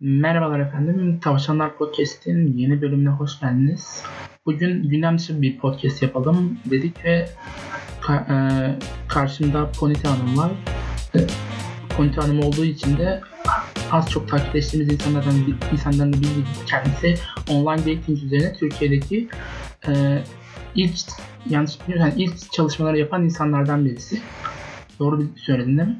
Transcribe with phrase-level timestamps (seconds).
[0.00, 1.20] Merhabalar efendim.
[1.20, 4.02] Tavşanlar Podcast'in yeni bölümüne hoş geldiniz.
[4.46, 7.28] Bugün gündem dışı bir podcast yapalım dedik ve
[8.00, 8.78] ka- e,
[9.08, 10.52] karşımda Ponita Hanım var.
[11.14, 11.18] E,
[11.96, 13.20] Ponita Hanım olduğu için de
[13.92, 15.34] az çok takipleştiğimiz insanlardan
[15.72, 17.14] insanların da bildiği gibi kendisi
[17.50, 19.28] online dating üzerine Türkiye'deki
[19.88, 20.22] e,
[20.74, 20.94] ilk
[21.50, 24.20] yanlış bilmiyorsam ilk çalışmaları yapan insanlardan birisi.
[24.98, 25.98] Doğru bir söyledin değil mi?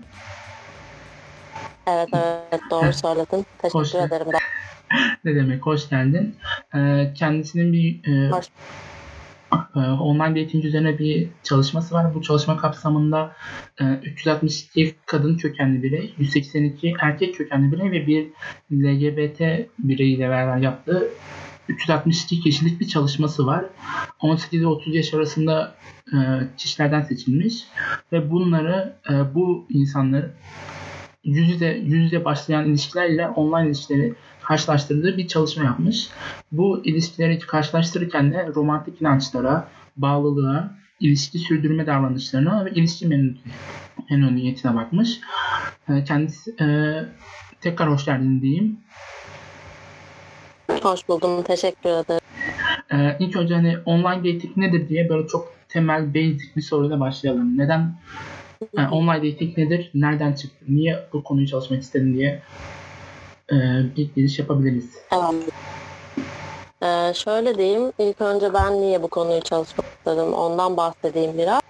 [1.86, 3.46] Evet evet doğru söyledin.
[3.58, 4.26] Teşekkür Hoş ederim.
[5.24, 6.36] ne demek hoş geldin.
[6.74, 8.46] Ee, kendisinin bir e, Hoş.
[9.76, 12.14] e, online dating üzerine bir çalışması var.
[12.14, 13.32] Bu çalışma kapsamında
[13.80, 18.26] e, 362 kadın kökenli birey, 182 erkek kökenli birey ve bir
[18.72, 21.08] LGBT bireyiyle beraber yaptığı
[21.68, 23.64] 362 kişilik bir çalışması var.
[24.20, 25.74] 18 ile 30 yaş arasında
[26.12, 26.16] e,
[26.56, 27.64] kişilerden seçilmiş
[28.12, 30.34] ve bunları e, bu insanları
[31.24, 36.08] yüz yüze, yüz yüze başlayan ilişkilerle online ilişkileri karşılaştırdığı bir çalışma yapmış.
[36.52, 43.06] Bu ilişkileri karşılaştırırken de romantik inançlara, bağlılığa, ilişki sürdürme davranışlarına ve ilişki
[44.10, 45.20] memnuniyetine bakmış.
[45.88, 46.66] E, kendisi e,
[47.60, 48.78] tekrar hoş geldin diyeyim.
[50.82, 51.42] Hoş buldum.
[51.42, 52.20] Teşekkür ederim.
[52.92, 57.58] Ee, ilk önce hani online dating nedir diye böyle çok temel basic bir soruyla başlayalım.
[57.58, 57.94] Neden
[58.76, 59.90] yani online dating nedir?
[59.94, 60.64] Nereden çıktı?
[60.68, 62.42] Niye bu konuyu çalışmak istedin diye
[63.52, 63.56] e,
[63.96, 64.90] bir giriş yapabiliriz.
[65.12, 65.34] Evet.
[66.84, 67.92] Ee, şöyle diyeyim.
[67.98, 71.60] İlk önce ben niye bu konuyu çalışmak istedim ondan bahsedeyim biraz.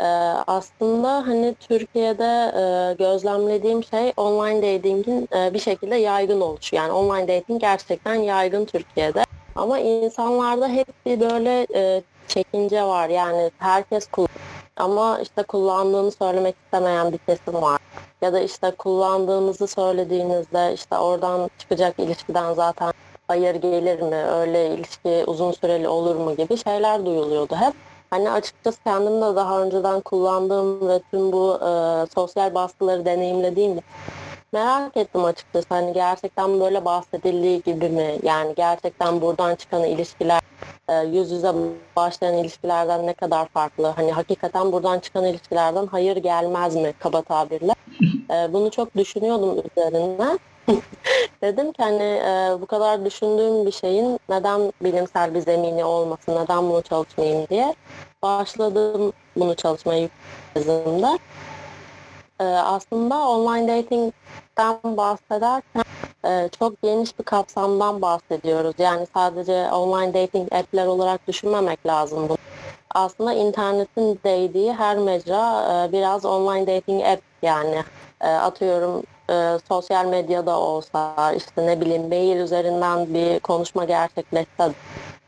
[0.00, 0.04] Ee,
[0.46, 6.76] aslında hani Türkiye'de e, gözlemlediğim şey online dating'in e, bir şekilde yaygın oluşu.
[6.76, 9.24] Yani online dating gerçekten yaygın Türkiye'de.
[9.54, 13.08] Ama insanlarda hep bir böyle e, çekince var.
[13.08, 14.45] Yani herkes kullanıyor.
[14.76, 17.80] Ama işte kullandığını söylemek istemeyen bir kesim var.
[18.22, 22.92] Ya da işte kullandığınızı söylediğinizde işte oradan çıkacak ilişkiden zaten
[23.28, 27.74] hayır gelir mi, öyle ilişki uzun süreli olur mu gibi şeyler duyuluyordu hep.
[28.10, 31.70] Hani açıkçası kendim de daha önceden kullandığım ve tüm bu e,
[32.14, 33.80] sosyal baskıları deneyimlediğim
[34.52, 35.66] merak ettim açıkçası.
[35.68, 38.18] Hani gerçekten böyle bahsedildiği gibi mi?
[38.22, 40.40] Yani gerçekten buradan çıkan ilişkiler
[40.88, 41.52] e, yüz yüze
[41.96, 43.86] başlayan ilişkilerden ne kadar farklı?
[43.86, 47.72] Hani hakikaten buradan çıkan ilişkilerden hayır gelmez mi kaba tabirle?
[48.30, 50.38] E, bunu çok düşünüyordum üzerine.
[51.42, 56.70] Dedim ki hani e, bu kadar düşündüğüm bir şeyin neden bilimsel bir zemini olmasın, neden
[56.70, 57.74] bunu çalışmayayım diye
[58.22, 60.08] başladım bunu çalışmayı
[60.56, 61.18] yazımda.
[62.40, 65.84] E, aslında online dating'den bahsederken
[66.24, 68.74] e, çok geniş bir kapsamdan bahsediyoruz.
[68.78, 72.38] Yani sadece online dating app'ler olarak düşünmemek lazım bunu.
[72.94, 77.84] Aslında internetin değdiği her mecra e, biraz online dating app yani.
[78.20, 84.72] E, atıyorum e, sosyal medyada olsa işte ne bileyim mail üzerinden bir konuşma gerçekleşse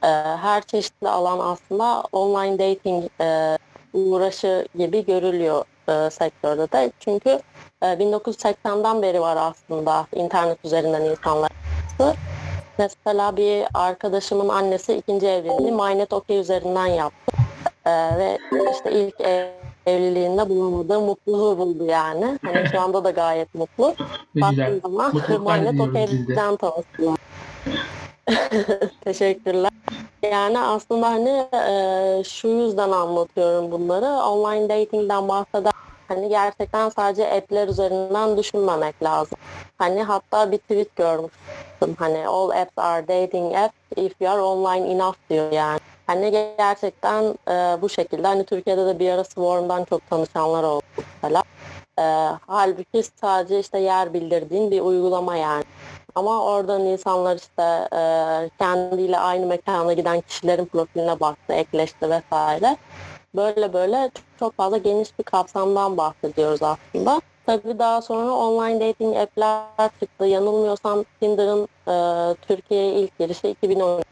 [0.03, 0.07] e,
[0.43, 3.59] her çeşitli alan aslında online dating e,
[3.93, 6.93] uğraşı gibi görülüyor e, sektörde de.
[7.01, 7.41] Çünkü
[7.83, 11.51] e, 1980'den beri var aslında internet üzerinden insanlar.
[12.79, 17.37] Mesela bir arkadaşımın annesi ikinci evliliğini MyNet OK üzerinden yaptı.
[17.87, 18.39] E, ve
[18.73, 19.47] işte ilk ev,
[19.87, 22.39] evliliğinde bulamadığı mutluluğu buldu yani.
[22.45, 23.95] Hani şu anda da gayet mutlu.
[24.35, 25.81] Baktığım zaman MyNet.
[25.81, 27.28] OK'den tanıştılar.
[29.05, 29.71] Teşekkürler.
[30.23, 34.07] Yani aslında hani e, şu yüzden anlatıyorum bunları.
[34.07, 35.73] Online dating'den bahseder
[36.09, 39.39] hani gerçekten sadece app'ler üzerinden düşünmemek lazım.
[39.79, 41.97] Hani hatta bir tweet görmüştüm.
[41.99, 45.81] Hani all apps are dating apps if you are online enough diyor yani.
[46.07, 51.43] Hani gerçekten e, bu şekilde hani Türkiye'de de bir ara Swarm'dan çok tanışanlar oldu mesela.
[51.99, 52.03] E,
[52.47, 55.65] halbuki sadece işte yer bildirdiğin bir uygulama yani.
[56.19, 58.01] Ama oradan insanlar işte e,
[58.59, 62.77] kendiyle aynı mekana giden kişilerin profiline baktı, ekleşti vesaire.
[63.37, 67.21] Böyle böyle çok fazla geniş bir kapsamdan bahsediyoruz aslında.
[67.47, 70.25] Tabii daha sonra online dating app'ler çıktı.
[70.27, 71.95] Yanılmıyorsam Tinder'ın e,
[72.35, 74.03] Türkiye'ye ilk girişi 2010.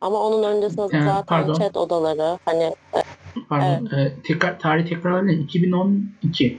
[0.00, 1.54] Ama onun öncesinde Ee, zaten pardon.
[1.54, 2.62] chat odaları hani
[2.94, 3.02] e,
[3.48, 3.86] Pardon.
[3.96, 5.40] e, tekrar, tarih tekrar alayım.
[5.42, 6.58] 2012.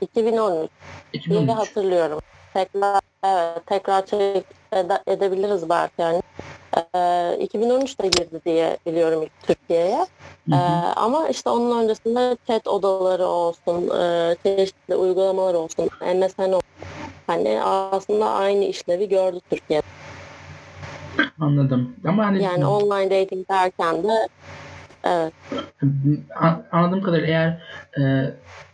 [0.00, 0.70] 2013
[1.10, 1.50] diye 2013.
[1.50, 2.18] hatırlıyorum.
[2.54, 6.22] Tekrar evet tekrar check ede- edebiliriz belki yani.
[6.94, 10.06] Ee, 2013'te girdi diye biliyorum ilk Türkiye'ye.
[10.50, 10.54] Hı.
[10.96, 16.62] ama işte onun öncesinde chat odaları olsun, e, çeşitli uygulamalar olsun, MSN olsun.
[17.26, 19.86] Hani aslında aynı işlevi gördü Türkiye'de.
[21.40, 21.96] Anladım.
[22.08, 24.28] Ama hani Yani online dating derken de
[25.08, 25.32] Evet.
[26.72, 27.62] Anladığım kadarıyla eğer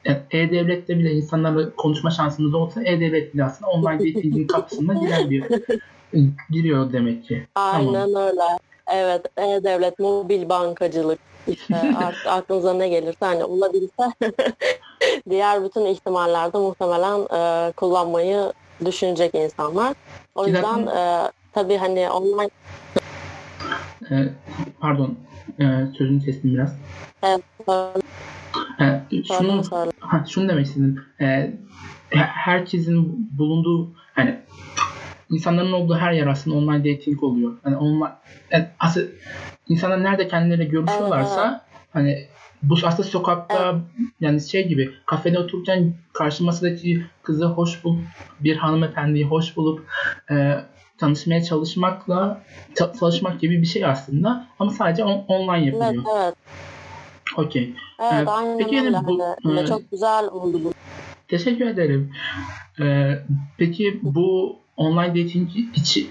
[0.04, 5.44] e, E-Devlet'te bile insanlarla konuşma şansınız olsa E-Devlet bile aslında online dating'in kapısına giren bir
[6.50, 7.46] giriyor demek ki.
[7.54, 8.16] Aynen tamam.
[8.16, 8.42] öyle.
[8.92, 14.12] Evet, E-Devlet, mobil bankacılık, işte artık aklınıza ne gelirse hani olabilse
[15.30, 18.52] diğer bütün ihtimallerde muhtemelen e, kullanmayı
[18.84, 19.94] düşünecek insanlar.
[20.34, 22.50] O yüzden e, tabii hani online
[24.10, 24.28] e,
[24.80, 25.16] pardon
[25.60, 25.64] e,
[25.98, 26.78] sözünü kestim biraz.
[28.78, 29.02] Evet.
[29.12, 29.62] E, şunu,
[30.00, 31.04] ha, şunu demek istedim.
[31.20, 31.54] E,
[32.10, 34.38] herkesin bulunduğu hani
[35.30, 37.52] insanların olduğu her yer aslında online dating oluyor.
[37.62, 38.12] Hani online
[38.50, 39.06] yani aslında
[39.68, 42.26] insanlar nerede kendileriyle görüşüyorlarsa hani
[42.62, 43.80] bu aslında sokakta
[44.20, 48.00] yani şey gibi kafede otururken karşı masadaki kızı hoş bulup
[48.40, 49.86] bir hanımefendiyi hoş bulup
[50.30, 50.56] e,
[50.98, 52.42] tanışmaya çalışmakla
[53.00, 55.94] çalışmak gibi bir şey aslında ama sadece on, online yapılıyor.
[55.94, 56.34] Evet, evet.
[57.36, 57.74] Okey.
[58.12, 59.22] Evet, ee, aynen peki yani bu,
[59.60, 60.72] e, çok güzel oldu bu.
[61.28, 62.12] Teşekkür ederim.
[62.80, 63.18] Ee,
[63.58, 66.06] peki bu online dating içi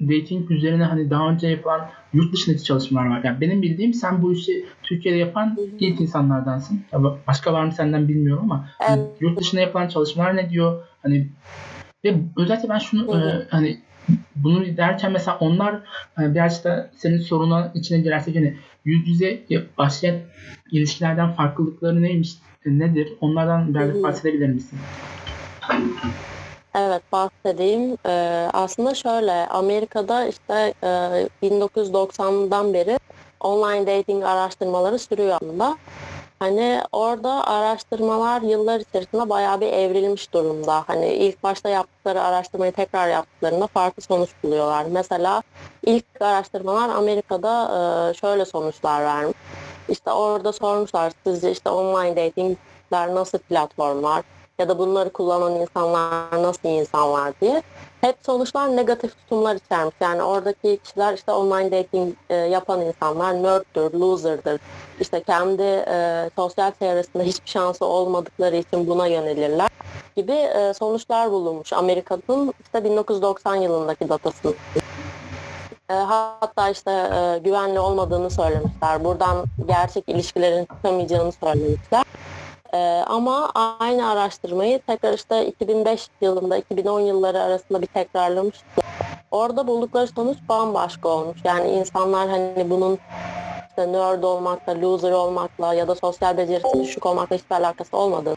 [0.00, 3.20] dating üzerine hani daha önce yapılan yurt dışındaki çalışmalar var.
[3.24, 6.84] Yani benim bildiğim sen bu işi Türkiye'de yapan ilk insanlardansın.
[7.26, 9.20] Başka var mı senden bilmiyorum ama hani evet.
[9.20, 10.82] yurt dışında yapılan çalışmalar ne diyor?
[11.02, 11.28] Hani
[12.04, 13.80] ve özellikle ben şunu e, hani
[14.36, 15.80] bunu derken mesela onlar
[16.14, 19.40] hani biraz da senin soruna içine girersek hani yüz yüze
[19.78, 20.16] başlayan
[20.72, 22.34] ilişkilerden farklılıkları neymiş,
[22.66, 23.08] nedir?
[23.20, 24.78] Onlardan biraz bahsedebilir misin?
[26.74, 27.96] Evet bahsedeyim.
[28.06, 30.86] Ee, aslında şöyle Amerika'da işte e,
[31.42, 32.98] 1990'dan beri
[33.40, 35.76] online dating araştırmaları sürüyor aslında.
[36.40, 40.84] Hani orada araştırmalar yıllar içerisinde bayağı bir evrilmiş durumda.
[40.86, 44.84] Hani ilk başta yaptıkları araştırmayı tekrar yaptıklarında farklı sonuç buluyorlar.
[44.90, 45.42] Mesela
[45.86, 47.64] ilk araştırmalar Amerika'da
[48.10, 49.36] e, şöyle sonuçlar vermiş.
[49.88, 54.22] İşte orada sormuşlar sizce işte online datingler nasıl platformlar?
[54.60, 57.62] Ya da bunları kullanan insanlar nasıl insanlar diye
[58.00, 59.94] hep sonuçlar negatif tutumlar içermiş.
[60.00, 64.60] Yani oradaki kişiler işte online dating e, yapan insanlar nerd'dür, loser'dır.
[65.00, 69.68] İşte kendi e, sosyal çevresinde hiçbir şansı olmadıkları için buna yönelirler
[70.16, 71.72] gibi e, sonuçlar bulunmuş.
[71.72, 74.54] Amerika'nın işte 1990 yılındaki datasını.
[75.90, 79.04] E, hatta işte e, güvenli olmadığını söylemişler.
[79.04, 82.04] Buradan gerçek ilişkilerin çıkamayacağını söylemişler.
[82.74, 88.64] Ee, ama aynı araştırmayı tekrar işte 2005 yılında 2010 yılları arasında bir tekrarlamıştı.
[89.30, 91.38] Orada buldukları sonuç bambaşka olmuş.
[91.44, 92.98] Yani insanlar hani bunun
[93.68, 98.34] işte nerd olmakla, loser olmakla ya da sosyal becerisi düşük olmakla hiçbir alakası olmadığı.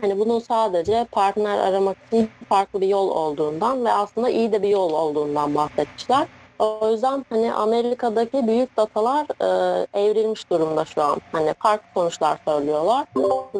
[0.00, 4.68] Hani bunun sadece partner aramak için farklı bir yol olduğundan ve aslında iyi de bir
[4.68, 6.26] yol olduğundan bahsetmişler.
[6.58, 11.20] O yüzden hani Amerika'daki büyük datalar e, evrilmiş durumda şu an.
[11.32, 13.06] Hani farklı sonuçlar söylüyorlar.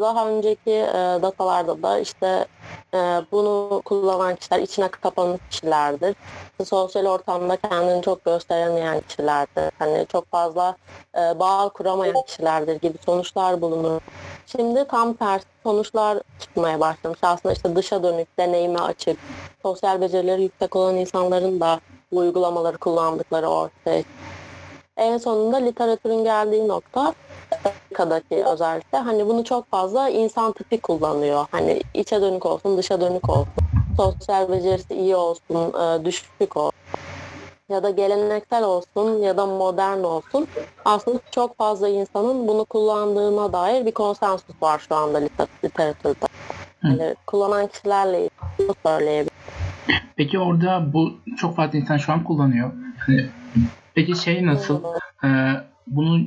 [0.00, 2.46] Daha önceki e, datalarda da işte
[2.94, 2.98] e,
[3.32, 6.16] bunu kullanan kişiler içine kapanmış kişilerdir.
[6.64, 9.72] Sosyal ortamda kendini çok gösteremeyen kişilerdir.
[9.78, 10.76] Hani çok fazla
[11.14, 14.00] e, bağ kuramayan kişilerdir gibi sonuçlar bulunur.
[14.46, 17.19] Şimdi tam tersi sonuçlar çıkmaya başlamış.
[17.22, 19.19] Aslında işte dışa dönük, deneyime açık,
[19.62, 21.81] sosyal becerileri yüksek olan insanların da
[22.17, 24.03] bu uygulamaları kullandıkları ortaya.
[24.97, 27.15] En sonunda literatürün geldiği nokta
[27.65, 31.47] Amerika'daki özellikle hani bunu çok fazla insan tipi kullanıyor.
[31.51, 33.53] Hani içe dönük olsun, dışa dönük olsun.
[33.97, 36.73] Sosyal becerisi iyi olsun, e, düşük olsun.
[37.69, 40.46] Ya da geleneksel olsun ya da modern olsun.
[40.85, 45.19] Aslında çok fazla insanın bunu kullandığına dair bir konsensus var şu anda
[45.65, 46.27] literatürde.
[46.85, 48.31] Yani kullanan kişilerle
[48.87, 49.35] söyleyebilirim.
[50.16, 52.72] Peki orada bu çok fazla insan şu an kullanıyor.
[53.08, 53.26] Yani,
[53.94, 54.84] peki şey nasıl?
[55.24, 55.52] Ee,
[55.86, 56.20] bunu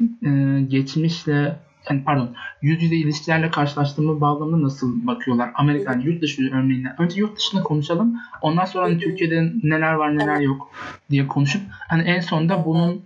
[0.00, 1.56] e, geçmişle
[1.90, 5.50] yani pardon yüz yüze ilişkilerle karşılaştırma bağlamında nasıl bakıyorlar?
[5.54, 6.94] Amerika yani yurt dışı örneğinden.
[6.98, 8.16] Önce yurt dışında konuşalım.
[8.42, 10.70] Ondan sonra hani Türkiye'de neler var neler yok
[11.10, 13.04] diye konuşup hani en sonunda bunun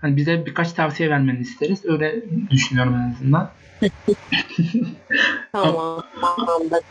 [0.00, 1.84] hani bize birkaç tavsiye vermeni isteriz.
[1.84, 3.50] Öyle düşünüyorum en azından.
[5.52, 6.02] tamam.
[6.36, 6.82] Tamamdır.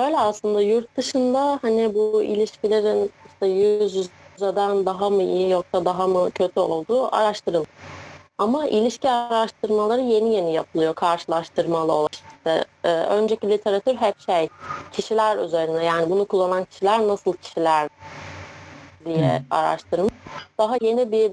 [0.00, 6.06] Şöyle aslında yurt dışında hani bu ilişkilerin işte yüz yüzeden daha mı iyi yoksa daha
[6.06, 7.66] mı kötü olduğu araştırılıyor.
[8.38, 12.12] Ama ilişki araştırmaları yeni yeni yapılıyor karşılaştırmalı olarak.
[12.12, 14.48] İşte, e, önceki literatür hep şey
[14.92, 17.88] kişiler üzerine yani bunu kullanan kişiler nasıl kişiler
[19.04, 19.46] diye hmm.
[19.50, 20.12] araştırmış.
[20.58, 21.32] Daha yeni bir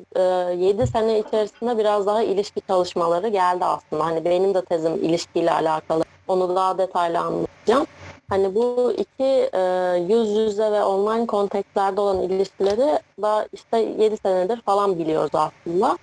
[0.50, 4.06] e, 7 sene içerisinde biraz daha ilişki çalışmaları geldi aslında.
[4.06, 6.04] Hani benim de tezim ilişkiyle alakalı.
[6.28, 7.88] Onu daha detaylı anlatacağım.
[8.30, 9.62] Hani bu iki e,
[10.10, 15.98] yüz yüze ve online kontekstlerde olan ilişkileri da işte 7 senedir falan biliyoruz aslında.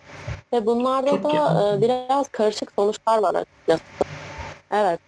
[0.52, 3.82] Ve bunlarda Çok da e, biraz karışık sonuçlar var açıkçası.
[4.72, 5.00] Evet.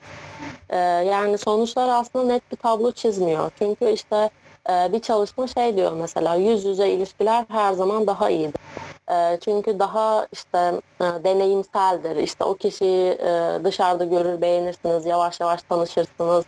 [0.70, 3.50] E, yani sonuçlar aslında net bir tablo çizmiyor.
[3.58, 4.30] Çünkü işte
[4.70, 8.60] e, bir çalışma şey diyor mesela yüz yüze ilişkiler her zaman daha iyidir.
[9.10, 12.16] E, çünkü daha işte e, deneyimseldir.
[12.16, 16.44] İşte o kişiyi e, dışarıda görür, beğenirsiniz, yavaş yavaş tanışırsınız.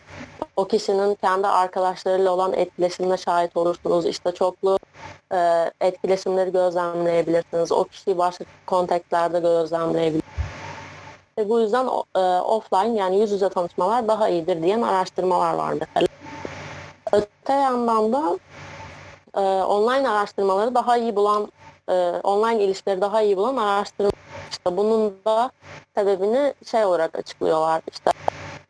[0.56, 4.06] O kişinin kendi arkadaşlarıyla olan etkileşimine şahit olursunuz.
[4.06, 4.78] İşte çoklu
[5.32, 7.72] e, etkileşimleri gözlemleyebilirsiniz.
[7.72, 10.38] O kişiyi başka kontekstlerde gözlemleyebilirsiniz.
[11.38, 11.86] Ve bu yüzden
[12.16, 16.06] e, offline yani yüz yüze tanışmalar daha iyidir diyen araştırmalar var mesela.
[17.12, 18.38] Öte yandan da
[19.36, 21.48] e, online araştırmaları daha iyi bulan,
[21.88, 24.10] e, online ilişkileri daha iyi bulan araştırma.
[24.50, 25.50] İşte bunun da
[25.96, 27.82] sebebini şey olarak açıklıyorlar.
[27.92, 28.10] İşte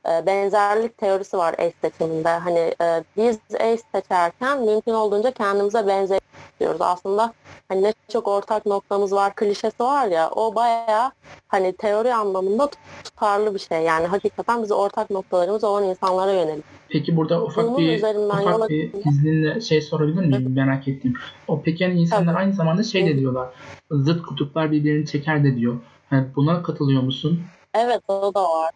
[0.08, 2.28] e, benzerlik teorisi var eş seçiminde.
[2.28, 6.80] Hani e, biz eş seçerken mümkün olduğunca kendimize benzeyiyoruz.
[6.80, 7.32] Aslında
[7.68, 11.12] hani ne çok ortak noktamız var klişesi var ya o baya
[11.48, 12.70] hani teori anlamında
[13.04, 13.82] tutarlı bir şey.
[13.82, 16.64] Yani hakikaten bize ortak noktalarımız olan insanlara yönelik.
[16.88, 20.54] Peki burada ufak Bunun bir ufak yola bir izninle şey sorabilir miyim?
[20.54, 21.14] Merak ettim.
[21.48, 22.38] O peki yani insanlar Tabii.
[22.38, 23.48] aynı zamanda şey de diyorlar.
[23.90, 25.76] Zıt kutuplar birbirini çeker de diyor.
[26.10, 27.40] Yani buna katılıyor musun?
[27.74, 28.70] Evet o da var.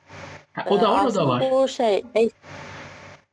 [0.53, 1.45] Ha, o da Ee, var, o da var.
[1.51, 2.31] Bu şey eş,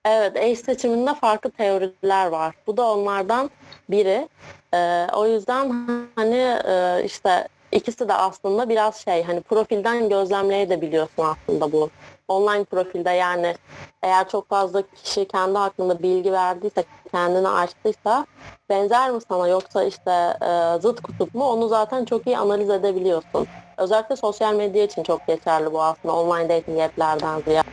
[0.05, 2.55] evet eş seçiminde farklı teoriler var.
[2.67, 3.49] Bu da onlardan
[3.89, 4.29] biri.
[4.73, 11.71] Ee, o yüzden hani e, işte ikisi de aslında biraz şey hani profilden gözlemleyebiliyorsun aslında
[11.71, 11.89] bu.
[12.27, 13.55] Online profilde yani
[14.03, 18.25] eğer çok fazla kişi kendi hakkında bilgi verdiyse, kendini açtıysa
[18.69, 23.47] benzer mi sana yoksa işte e, zıt kutup mu onu zaten çok iyi analiz edebiliyorsun.
[23.77, 27.69] Özellikle sosyal medya için çok geçerli bu aslında online dating app'lerden ziyade.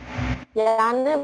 [0.55, 1.17] Yani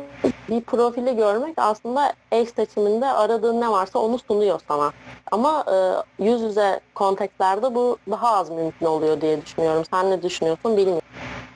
[0.50, 4.92] bir profili görmek aslında eş seçiminde aradığın ne varsa onu sunuyor sana.
[5.32, 5.76] Ama e,
[6.24, 9.84] yüz yüze kontekstlerde bu daha az mümkün oluyor diye düşünüyorum.
[9.92, 11.08] Sen ne düşünüyorsun bilmiyorum.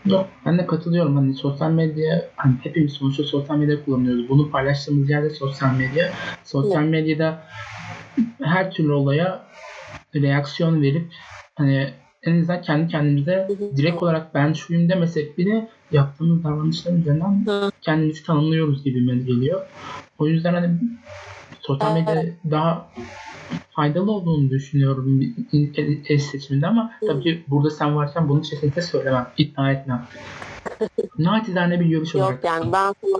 [0.09, 1.15] Yok ben de katılıyorum.
[1.15, 4.29] Hani sosyal medya hani hepimiz sonuçta sosyal medya kullanıyoruz.
[4.29, 6.11] Bunu paylaştığımız yerde sosyal medya.
[6.43, 7.43] Sosyal medyada
[8.41, 9.47] her türlü olaya
[10.15, 11.11] reaksiyon verip
[11.55, 13.47] hani en azından kendi kendimize
[13.77, 17.45] direkt olarak ben şuyum demesek bile yaptığımız davranışlar üzerinden
[17.81, 19.65] kendimizi tanımlıyoruz gibi geliyor.
[20.19, 20.69] O yüzden hani
[21.59, 22.89] sosyal medya daha
[23.75, 25.21] faydalı olduğunu düşünüyorum
[26.09, 27.07] eş seçiminde ama Hı.
[27.07, 30.07] tabii ki burada sen varken bunu kesinlikle söylemem, iddia etmem.
[31.17, 32.43] Naçizane bir görüş Yok olarak.
[32.43, 32.93] yani ben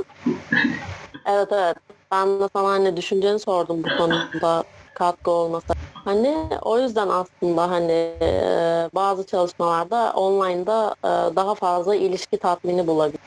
[1.25, 1.75] evet evet.
[2.11, 5.73] Ben de sana hani düşünceni sordum bu konuda katkı olmasa.
[5.93, 13.19] Hani o yüzden aslında hani e, bazı çalışmalarda online'da e, daha fazla ilişki tatmini bulabilir.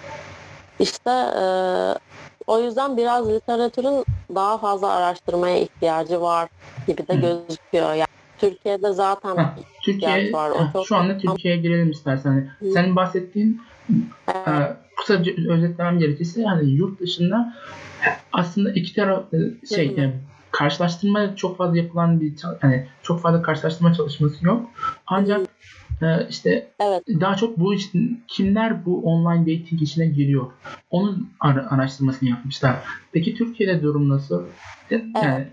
[0.78, 1.44] İşte e,
[2.46, 4.04] o yüzden biraz literatürün
[4.34, 6.48] daha fazla araştırmaya ihtiyacı var
[6.86, 7.20] gibi de Hı.
[7.20, 7.94] gözüküyor.
[7.94, 8.06] Yani
[8.38, 9.44] Türkiye'de zaten Heh,
[9.84, 10.50] Türkiye, var.
[10.50, 12.50] O çok- şu anda Türkiye'ye girelim istersen.
[12.58, 12.70] Hı.
[12.72, 13.60] senin bahsettiğin
[14.28, 14.48] Evet.
[14.48, 17.54] e, kısaca özetlemem gerekirse hani yurt dışında
[18.32, 20.14] aslında iki taraf e, şey yani
[20.50, 24.70] karşılaştırma çok fazla yapılan bir hani çok fazla karşılaştırma çalışması yok.
[25.06, 25.48] Ancak
[26.02, 27.02] e, işte evet.
[27.08, 30.46] daha çok bu için kimler bu online dating işine giriyor?
[30.90, 32.76] Onun ara- araştırmasını yapmışlar.
[33.12, 34.42] Peki Türkiye'de durum nasıl?
[34.90, 35.48] E, Yani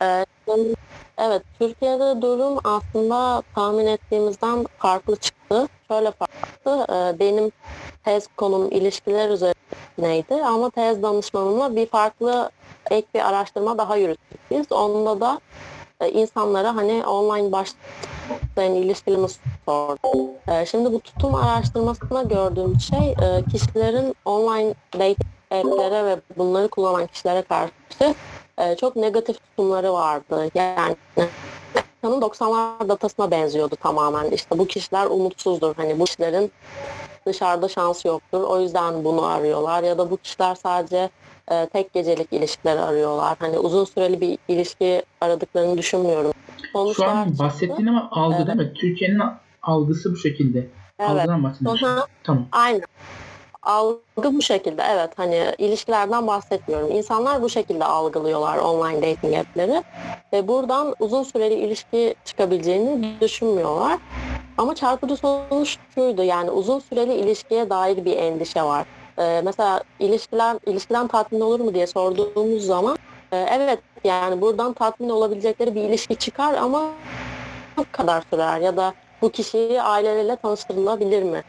[0.00, 0.74] Evet, Ee,
[1.18, 5.68] evet, Türkiye'de durum aslında tahmin ettiğimizden farklı çıktı.
[5.88, 7.52] Şöyle farklı, e, benim
[8.04, 12.50] tez konum ilişkiler üzerineydi ama tez danışmanımla bir farklı
[12.90, 14.72] ek bir araştırma daha yürüttük.
[14.72, 15.40] Onda da
[16.00, 20.30] e, insanlara hani online başlayan ilişkilerimizi sorduk.
[20.48, 25.18] E, Şimdi bu tutum araştırmasında gördüğüm şey e, kişilerin online dating
[25.50, 28.14] app'lere ve bunları kullanan kişilere karşı
[28.58, 30.50] e, çok negatif tutumları vardı.
[30.54, 30.96] Yani
[32.02, 34.30] kanın 90'lar datasına benziyordu tamamen.
[34.30, 35.74] İşte bu kişiler umutsuzdur.
[35.76, 36.52] Hani bu kişilerin
[37.26, 38.42] dışarıda şansı yoktur.
[38.42, 39.82] O yüzden bunu arıyorlar.
[39.82, 41.10] Ya da bu kişiler sadece
[41.50, 43.36] e, tek gecelik ilişkiler arıyorlar.
[43.38, 46.32] Hani uzun süreli bir ilişki aradıklarını düşünmüyorum.
[46.72, 48.46] şu an Sonuçlar bahsettiğin ama algı Evet.
[48.46, 48.74] değil mi?
[48.74, 49.20] Türkiye'nin
[49.62, 50.58] algısı bu şekilde.
[50.98, 51.10] Evet.
[51.10, 51.88] Algıdan bahsediyorsun.
[52.24, 52.46] Tamam.
[52.52, 52.82] Aynen.
[53.62, 56.90] Algı bu şekilde evet hani ilişkilerden bahsetmiyorum.
[56.90, 59.82] İnsanlar bu şekilde algılıyorlar online dating app'leri
[60.32, 63.98] ve buradan uzun süreli ilişki çıkabileceğini düşünmüyorlar.
[64.58, 68.86] Ama çarpıcı sonuç şuydu yani uzun süreli ilişkiye dair bir endişe var.
[69.18, 72.98] Ee, mesela ilişkiler ilişkiden tatmin olur mu diye sorduğumuz zaman
[73.32, 76.90] e, evet yani buradan tatmin olabilecekleri bir ilişki çıkar ama
[77.78, 81.42] ne kadar sürer ya da bu kişiyi aileleriyle tanıştırılabilir mi?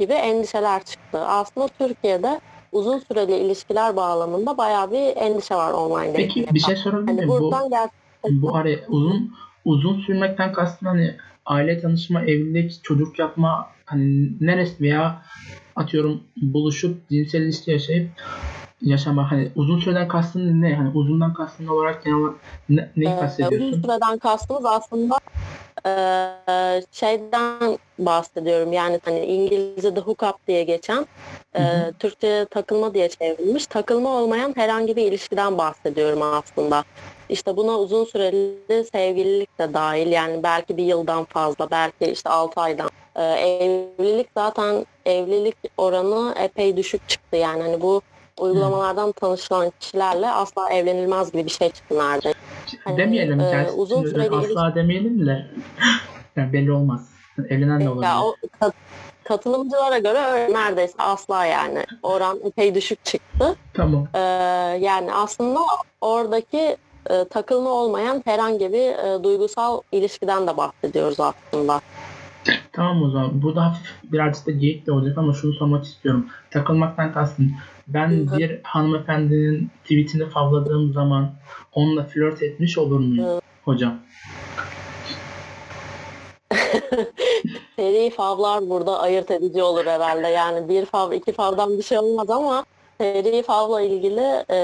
[0.00, 1.18] gibi endişeler çıktı.
[1.18, 2.40] Aslında Türkiye'de
[2.72, 7.28] uzun süreli ilişkiler bağlamında bayağı bir endişe var online Peki bir şey sorabilir hani miyim?
[7.28, 9.34] Bu, buradan gerçekten bu araya uzun
[9.64, 15.22] uzun sürmekten kastın hani aile tanışma, evlilik, çocuk yapma hani neresi veya
[15.76, 18.10] atıyorum buluşup cinsel ilişki yaşayıp
[18.82, 20.74] yaşama hani uzun süreden kastın ne?
[20.74, 22.32] Hani uzundan kastın olarak genel
[22.68, 25.18] ne, neyi Ee, uzun süreden kastımız aslında
[25.86, 25.92] e,
[26.92, 28.72] şeyden bahsediyorum.
[28.72, 31.06] Yani hani İngilizce'de hook up diye geçen,
[31.56, 31.92] e.
[31.98, 33.66] Türkçe'ye takılma diye çevrilmiş.
[33.66, 36.84] Takılma olmayan herhangi bir ilişkiden bahsediyorum aslında.
[37.28, 40.12] İşte buna uzun süreli sevgililik de dahil.
[40.12, 42.90] Yani belki bir yıldan fazla, belki işte 6 aydan.
[43.16, 47.36] E, evlilik zaten evlilik oranı epey düşük çıktı.
[47.36, 48.02] Yani hani bu
[48.40, 52.38] uygulamalardan tanışılan kişilerle asla evlenilmez gibi bir şey çıktı neredeyse.
[52.84, 53.40] Hani, demeyelim.
[53.40, 55.46] e, uzun süreli asla demeyelim de
[56.36, 57.08] yani belli olmaz.
[57.48, 58.06] Evlenen de olabilir.
[58.06, 58.74] Ya o kat-
[59.24, 61.84] katılımcılara göre öyle neredeyse asla yani.
[62.02, 63.56] Oran epey düşük çıktı.
[63.74, 64.08] Tamam.
[64.14, 64.18] Ee,
[64.80, 65.60] yani aslında
[66.00, 66.76] oradaki
[67.10, 71.80] e, takılma olmayan herhangi bir e, duygusal ilişkiden de bahsediyoruz aslında.
[72.72, 73.42] Tamam o zaman.
[73.42, 76.26] Burada hafif birazcık da geyik de olacak ama şunu sormak istiyorum.
[76.50, 77.52] Takılmaktan kastım.
[77.88, 78.38] Ben Hı hı.
[78.38, 81.30] bir hanımefendinin tweetini favladığım zaman
[81.72, 83.40] onunla flört etmiş olur muyum Hı.
[83.64, 83.94] hocam?
[87.76, 90.28] Seri favlar burada ayırt edici olur herhalde.
[90.28, 92.64] Yani bir fav, iki favdan bir şey olmaz ama
[93.00, 94.58] seri favla ilgili e,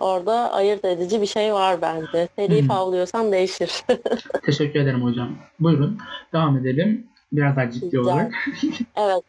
[0.00, 2.28] orada ayırt edici bir şey var bence.
[2.36, 2.66] Seri Hı.
[2.66, 3.84] favlıyorsan değişir.
[4.46, 5.36] Teşekkür ederim hocam.
[5.60, 5.98] Buyurun.
[6.32, 7.06] Devam edelim.
[7.32, 8.32] Biraz daha ciddi Rica olarak.
[8.96, 9.22] Evet.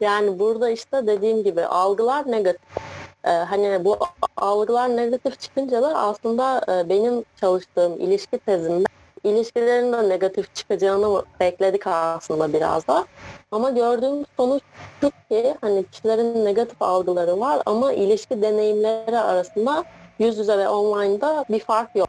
[0.00, 2.62] yani burada işte dediğim gibi algılar negatif.
[3.24, 3.98] Ee, hani bu
[4.36, 8.84] algılar negatif çıkınca da aslında e, benim çalıştığım ilişki tezimde
[9.26, 13.06] ilişkilerin de negatif çıkacağını bekledik aslında biraz da.
[13.50, 14.62] Ama gördüğüm sonuç
[15.00, 19.84] şu ki hani kişilerin negatif algıları var ama ilişki deneyimleri arasında
[20.18, 22.08] yüz yüze ve online'da bir fark yok.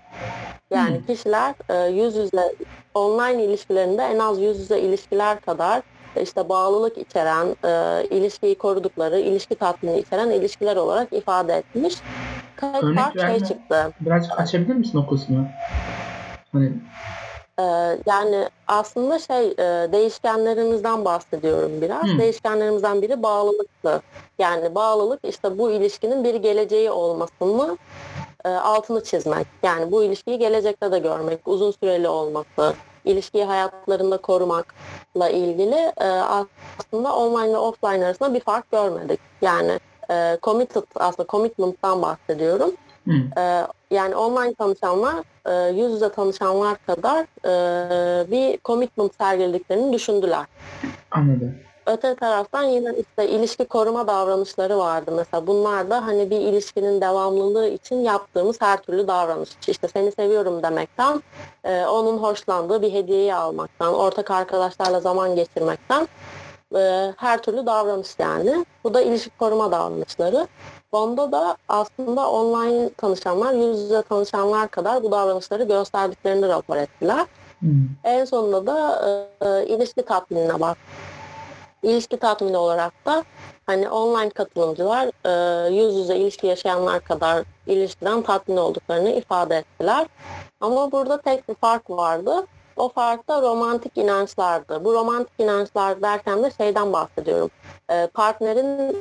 [0.71, 1.05] Yani Hmm.
[1.05, 2.55] kişiler e, yüz yüze
[2.93, 5.81] online ilişkilerinde en az yüz yüze ilişkiler kadar
[6.21, 11.95] işte bağlılık içeren, e, ilişkiyi korudukları, ilişki tatmini içeren ilişkiler olarak ifade etmiş.
[12.61, 13.91] Tek Örnek fark şey çıktı.
[13.99, 15.47] Birazcık açabilir misin o kısmı?
[16.51, 16.71] Hani
[17.59, 17.63] E,
[18.05, 22.03] yani aslında şey e, değişkenlerimizden bahsediyorum biraz.
[22.03, 22.19] Hmm.
[22.19, 24.01] Değişkenlerimizden biri bağlılıktı.
[24.39, 27.77] Yani bağlılık işte bu ilişkinin bir geleceği olmasını
[28.45, 29.47] e, altını çizmek.
[29.63, 32.73] Yani bu ilişkiyi gelecekte de görmek, uzun süreli olması,
[33.05, 39.19] ilişkiyi hayatlarında korumakla ilgili e, aslında online ve offline arasında bir fark görmedik.
[39.41, 39.79] Yani
[40.11, 42.71] e, committed aslında commitment'tan bahsediyorum.
[43.11, 45.15] Hı, E, yani online tanışanlar
[45.45, 50.45] e, yüz yüze tanışanlar kadar e, bir commitment sergilediklerini düşündüler.
[51.11, 51.55] anladım.
[51.85, 55.11] Öte taraftan yine işte ilişki koruma davranışları vardı.
[55.15, 59.49] Mesela bunlar da hani bir ilişkinin devamlılığı için yaptığımız her türlü davranış.
[59.67, 61.23] İşte seni seviyorum demekten,
[61.63, 66.07] e, onun hoşlandığı bir hediyeyi almaktan, ortak arkadaşlarla zaman geçirmekten
[66.75, 68.65] e, her türlü davranış yani.
[68.83, 70.47] Bu da ilişki koruma davranışları.
[70.91, 77.25] Onda da aslında online tanışanlar, yüz yüze tanışanlar kadar bu davranışları gösterdiklerini rapor ettiler.
[77.59, 77.67] Hı,
[78.03, 79.01] En sonunda da
[79.41, 80.77] e, e, ilişki tatminine bak.
[81.83, 83.23] İlişki tatmini olarak da
[83.65, 90.07] hani online katılımcılar e, yüz yüze ilişki yaşayanlar kadar ilişkiden tatmin olduklarını ifade ettiler.
[90.61, 92.45] Ama burada tek bir fark vardı.
[92.75, 94.85] O fark da romantik inançlardı.
[94.85, 97.49] Bu romantik inançlar derken de şeyden bahsediyorum.
[97.91, 98.97] E, partnerin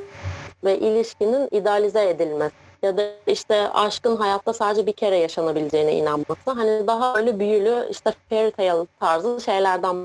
[0.67, 6.51] ve ilişkinin idealize edilmesi ya da işte aşkın hayatta sadece bir kere yaşanabileceğine inanması.
[6.55, 9.97] Hani daha öyle büyülü işte fairy tale tarzı şeylerden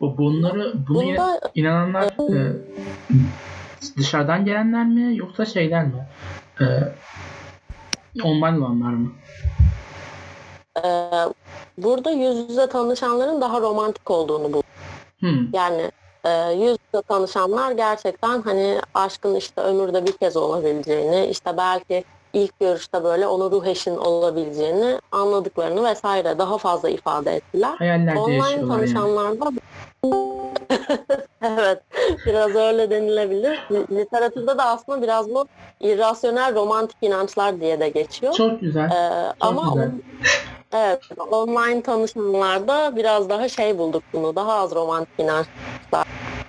[0.00, 2.52] Bu bunları bunu Bunda inananlar e,
[3.96, 6.06] dışarıdan gelenler mi yoksa şeyler mi?
[6.60, 6.64] E,
[8.22, 9.12] online olanlar mı?
[10.84, 11.10] e,
[11.78, 14.62] burada yüz yüze tanışanların daha romantik olduğunu buldum.
[15.20, 15.90] Hı, Yani
[16.26, 22.04] e, yüz yüze tanışanlar gerçekten hani aşkın işte ömürde bir kez olabileceğini, işte belki
[22.36, 27.74] ilk görüşte böyle onu ruh eşin olabileceğini anladıklarını vesaire daha fazla ifade ettiler.
[27.78, 28.68] hayallerde Online yaşıyorlar yani.
[28.68, 29.50] tanışanlarda
[31.42, 31.82] evet
[32.26, 33.60] biraz öyle denilebilir.
[33.90, 35.46] Literatürde de aslında biraz bu
[35.80, 38.32] irrasyonel romantik inançlar diye de geçiyor.
[38.32, 38.90] Çok güzel.
[38.90, 39.90] Ee, ama güzel.
[40.72, 44.36] evet online tanışmalarda biraz daha şey bulduk bunu.
[44.36, 46.06] Daha az romantik inançlar.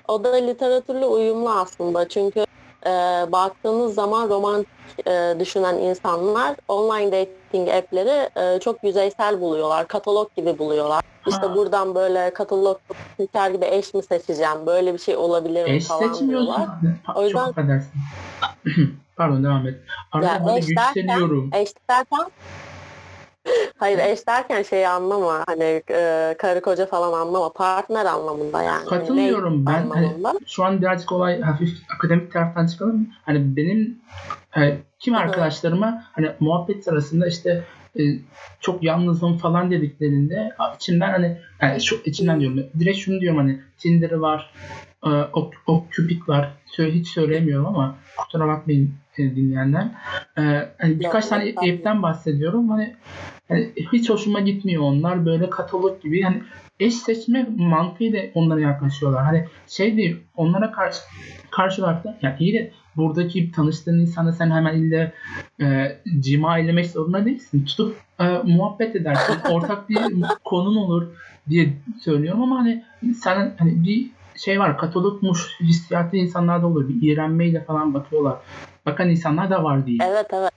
[0.08, 2.08] O da literatürle uyumlu aslında.
[2.08, 2.46] Çünkü
[2.86, 2.90] e,
[3.32, 4.70] baktığınız zaman romantik
[5.08, 9.88] e, düşünen insanlar online dating app'leri e, çok yüzeysel buluyorlar.
[9.88, 11.04] Katalog gibi buluyorlar.
[11.28, 11.56] İşte Ha.
[11.56, 12.78] buradan böyle katalog
[13.18, 14.66] seçer gibi eş mi seçeceğim?
[14.66, 16.68] Böyle bir şey olabilir mi Eş falan diyorlar.
[17.16, 17.92] O yüzden- Çok affedersin.
[19.18, 19.76] Pardon devam et.
[20.12, 21.50] Arada Ya böyle eş derken- yükseliyorum.
[21.54, 22.26] Eş derken
[23.78, 28.86] Hayır eş derken şeyi anlama hani e, karı koca falan anlama partner anlamında yani.
[28.90, 29.90] Hani Katılıyorum mate ben.
[29.90, 33.08] Hani şu an birazcık olay hafif akademik taraftan çıkalım.
[33.26, 34.00] Hani benim
[34.58, 37.64] e, kim arkadaşlarıma hani muhabbet sırasında işte
[38.00, 38.02] e,
[38.60, 44.12] çok yalnızım falan dediklerinde içimden hani yani şu içimden diyorum direkt şunu diyorum hani Tinder
[44.12, 44.54] var
[45.06, 49.88] e, o, o Cupid var Söyle, hiç söyleyemiyorum ama kusura bakmayın e, dinleyenler.
[50.38, 50.42] E,
[50.78, 52.70] hani birkaç Yok, tane app'ten bahsediyorum.
[52.70, 52.96] Hani,
[53.50, 55.26] hani hiç hoşuma gitmiyor onlar.
[55.26, 56.22] Böyle katalog gibi.
[56.22, 56.42] Hani
[56.80, 59.24] eş seçme mantığıyla onlara yaklaşıyorlar.
[59.24, 61.00] Hani şey değil onlara karşı
[61.52, 65.14] karşı olarak da yani iyi de buradaki tanıştığın insana sen hemen ille
[65.62, 67.66] e, cima eylemek zorunda değilsin.
[67.66, 69.36] Tutup e, muhabbet edersin.
[69.52, 69.98] Ortak bir
[70.44, 71.08] konun olur
[71.50, 72.84] diye söylüyorum ama hani
[73.16, 76.90] sen hani bir şey var katalogmuş hissiyatı insanlarda olur.
[76.90, 78.38] Bir iğrenmeyle falan bakıyorlar.
[78.88, 80.00] Bakan insanlar da var değil.
[80.04, 80.52] Evet evet.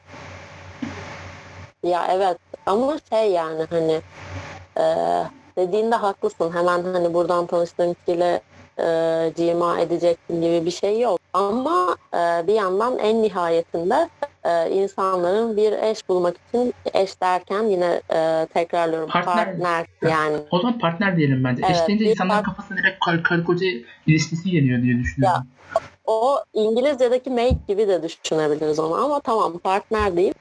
[1.84, 4.00] Ya evet ama şey yani hani
[4.78, 4.84] e,
[5.56, 6.52] dediğinde haklısın.
[6.54, 8.40] Hemen hani buradan tanıştığın kişiyle
[8.78, 8.86] e,
[9.36, 11.18] cima edeceksin gibi bir şey yok.
[11.32, 14.08] Ama e, bir yandan en nihayetinde
[14.44, 19.34] e, insanların bir eş bulmak için eş derken yine e, tekrarlıyorum Partner.
[19.46, 20.36] partner, yani.
[20.50, 21.62] O zaman partner diyelim bence.
[21.66, 23.66] Evet, Eş deyince insanların part- kafasına direkt kar, karı koca
[24.06, 25.46] ilişkisi geliyor diye düşünüyorum.
[26.06, 30.34] O İngilizce'deki mate gibi de düşünebiliriz onu ama tamam partner değil.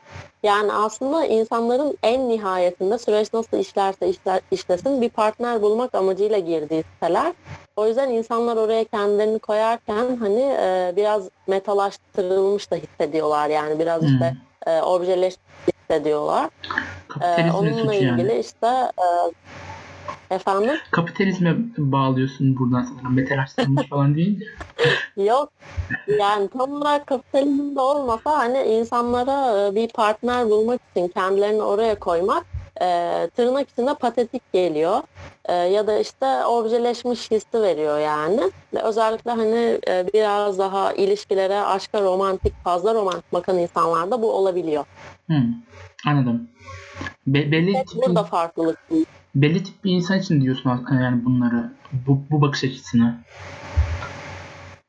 [0.44, 6.84] Yani aslında insanların en nihayetinde süreç nasıl işlerse işler, işlesin bir partner bulmak amacıyla girdiği
[6.94, 7.34] siteler.
[7.76, 14.08] O yüzden insanlar oraya kendilerini koyarken hani e, biraz metalaştırılmış da hissediyorlar yani biraz Hmm.
[14.08, 14.36] işte
[14.68, 16.50] e, objeleşmiş hissediyorlar.
[17.22, 18.22] E, onunla suçu yani.
[18.22, 18.68] ilgili işte
[18.98, 19.08] e,
[20.32, 23.16] efendim Kapitalizme bağlıyorsun buradan sanırım.
[23.16, 24.46] Metalaştırılmış falan deyince.
[25.18, 25.50] Yok.
[26.20, 32.46] Yani tam olarak kapitalizmde olmasa hani insanlara e, bir partner bulmak için kendilerini oraya koymak
[32.82, 35.02] e, tırnak içinde patetik geliyor.
[35.46, 38.52] E, ya da işte objeleşmiş hissi veriyor yani.
[38.84, 44.86] Özellikle hani e, biraz daha ilişkilere, aşka romantik, fazla romantik bakan insanlarda bu olabiliyor.
[45.28, 45.54] Hmm.
[46.08, 46.48] Anladım.
[47.28, 48.78] Be- belli, Tek tip, burada farklılık.
[49.36, 51.74] Belli tip bir insan için diyorsun aslında yani bunları.
[52.08, 53.20] Bu, bu bakış açısını.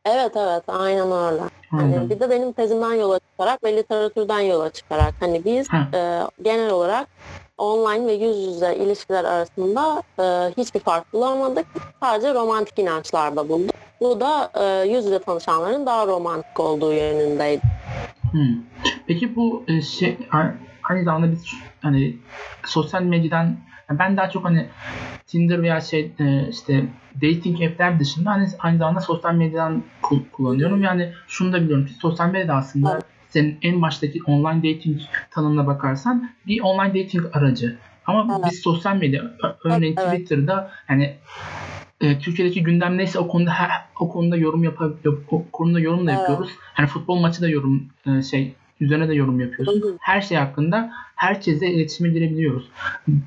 [0.05, 1.43] Evet evet aynen öyle.
[1.71, 2.11] Hani Anladım.
[2.11, 5.89] bir de benim tezimden yola çıkarak ve literatürden yola çıkarak hani biz Ha.
[5.95, 7.09] e, genel olarak
[7.59, 10.23] online ve yüz yüze ilişkiler arasında e,
[10.57, 11.67] hiçbir fark bulamadık.
[12.01, 13.75] Sadece romantik inançlarda bulduk.
[14.01, 17.63] Bu da e, yüz yüze tanışanların daha romantik olduğu yönündeydi.
[18.33, 18.57] Hmm.
[19.07, 20.19] Peki bu e, şey
[20.89, 21.45] aynı zamanda biz
[21.83, 22.17] hani
[22.65, 23.57] sosyal medyadan
[23.91, 24.69] yani ben daha çok hani
[25.27, 30.83] Tinder veya şey e, işte dating app'ler dışında hani aynı zamanda sosyal medyadan ku- kullanıyorum.
[30.83, 33.05] Yani şunu da biliyorum ki sosyal medya aslında Evet.
[33.29, 35.01] senin en baştaki online dating
[35.31, 37.79] tanımına bakarsan bir online dating aracı.
[38.07, 38.51] Ama Evet.
[38.53, 39.23] biz sosyal medya
[39.65, 40.13] örneğin Evet.
[40.13, 41.17] Twitter'da hani
[42.01, 44.79] e, Türkiye'deki gündem neyse o konuda her, o konuda yorum yap
[45.31, 46.21] o konuda yorum da Evet.
[46.21, 46.51] yapıyoruz.
[46.75, 49.41] Hani futbol maçı da yorum e, şey üzerine de yorum.
[49.41, 49.97] Hı hı.
[50.01, 52.69] Her şey hakkında herkese iletişime girebiliyoruz.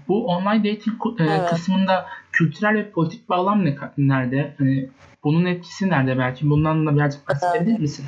[0.08, 1.50] Bu online dating e, Evet.
[1.50, 4.56] kısmında kültürel ve politik bağlam ne nerede?
[4.58, 4.90] Hani
[5.24, 6.50] bunun etkisi nerede belki?
[6.50, 8.06] Bundan da birazcık bahsedebilir misin?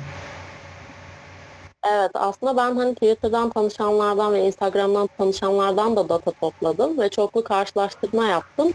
[1.92, 8.24] Evet aslında ben hani Twitter'dan tanışanlardan ve Instagram'dan tanışanlardan da data topladım ve çoklu karşılaştırma
[8.24, 8.72] yaptım.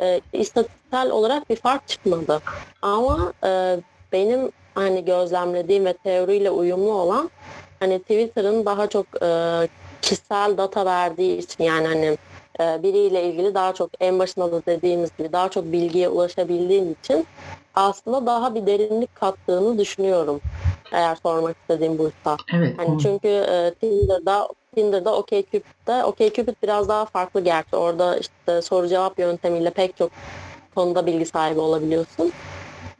[0.00, 2.42] E, istatistiksel olarak bir fark çıkmadı.
[2.82, 3.80] Ama e,
[4.12, 7.30] benim hani gözlemlediğim ve teoriyle uyumlu olan
[7.80, 9.28] hani Twitter'ın daha çok e,
[10.02, 12.18] kişisel data verdiği için yani hani
[12.60, 17.26] e, biriyle ilgili daha çok en başında da dediğimiz gibi daha çok bilgiye ulaşabildiğin için
[17.74, 20.40] aslında daha bir derinlik kattığını düşünüyorum.
[20.92, 22.36] Eğer sormak istediğim buysa.
[22.54, 22.78] Evet.
[22.78, 27.76] Hani çünkü e, Tinder'da Tinder'da OkCupid'de OkCupid biraz daha farklı gerçi.
[27.76, 30.10] Orada işte soru cevap yöntemiyle pek çok
[30.74, 32.32] konuda bilgi sahibi olabiliyorsun.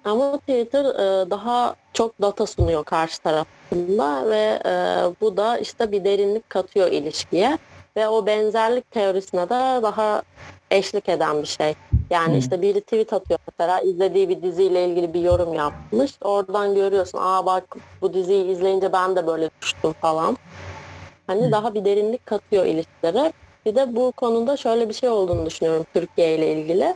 [0.07, 4.73] Ama Twitter e, daha çok data sunuyor karşı tarafında ve e,
[5.21, 7.59] bu da işte bir derinlik katıyor ilişkiye
[7.97, 10.23] ve o benzerlik teorisine de daha
[10.71, 11.75] eşlik eden bir şey.
[12.11, 12.38] Yani Hmm.
[12.38, 16.12] işte biri tweet atıyor mesela izlediği bir diziyle ilgili bir yorum yapmış.
[16.23, 17.64] Oradan görüyorsun aa bak
[18.03, 20.37] bu diziyi izleyince ben de böyle düştüm falan.
[21.27, 21.53] Hani Hmm.
[21.53, 23.33] daha bir derinlik katıyor ilişkilere.
[23.66, 26.95] Bir de bu konuda şöyle bir şey olduğunu düşünüyorum Türkiye ile ilgili.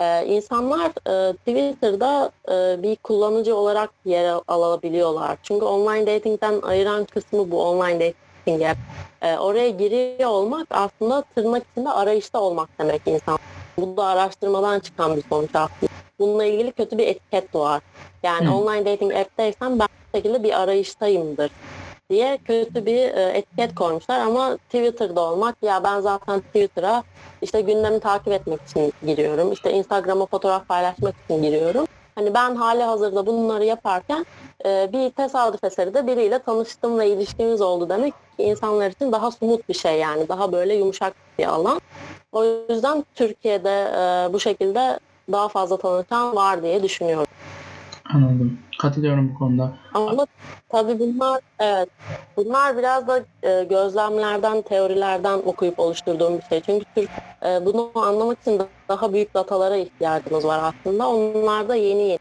[0.00, 5.38] Ee, insanlar e, Twitter'da e, bir kullanıcı olarak yer alabiliyorlar.
[5.42, 8.78] Çünkü online dating'den ayıran kısmı bu online dating app.
[9.22, 13.38] E, oraya giriyor olmak aslında tırnak içinde arayışta olmak demek insan.
[13.78, 15.92] Bu da araştırmadan çıkan bir sonuç aslında.
[16.18, 17.80] Bununla ilgili kötü bir etiket doğar.
[18.22, 18.54] Yani hmm.
[18.54, 21.50] online dating app'teysen ben bu şekilde bir arayıştayımdır
[22.10, 27.02] diye kötü bir e, etiket koymuşlar ama Twitter'da olmak ya ben zaten Twitter'a
[27.42, 29.52] işte gündemi takip etmek için giriyorum.
[29.52, 31.86] İşte Instagram'a fotoğraf paylaşmak için giriyorum.
[32.14, 34.26] Hani ben hali hazırda bunları yaparken
[34.64, 39.30] e, bir tesadüf eseri de biriyle tanıştım ve ilişkimiz oldu demek ki insanlar için daha
[39.30, 41.80] somut bir şey yani daha böyle yumuşak bir alan.
[42.32, 44.98] O yüzden Türkiye'de e, bu şekilde
[45.32, 47.26] daha fazla tanışan var diye düşünüyorum.
[48.14, 48.58] Anladım.
[48.78, 49.72] Katılıyorum bu konuda.
[49.94, 50.26] Ama
[50.68, 51.88] tabii bunlar evet
[52.36, 56.60] bunlar biraz da e, gözlemlerden, teorilerden okuyup oluşturduğum bir şey.
[56.60, 57.10] Çünkü Türk
[57.42, 61.08] e, bunu anlamak için daha büyük datalara ihtiyacımız var aslında.
[61.08, 62.18] Onlar da yeni yeni.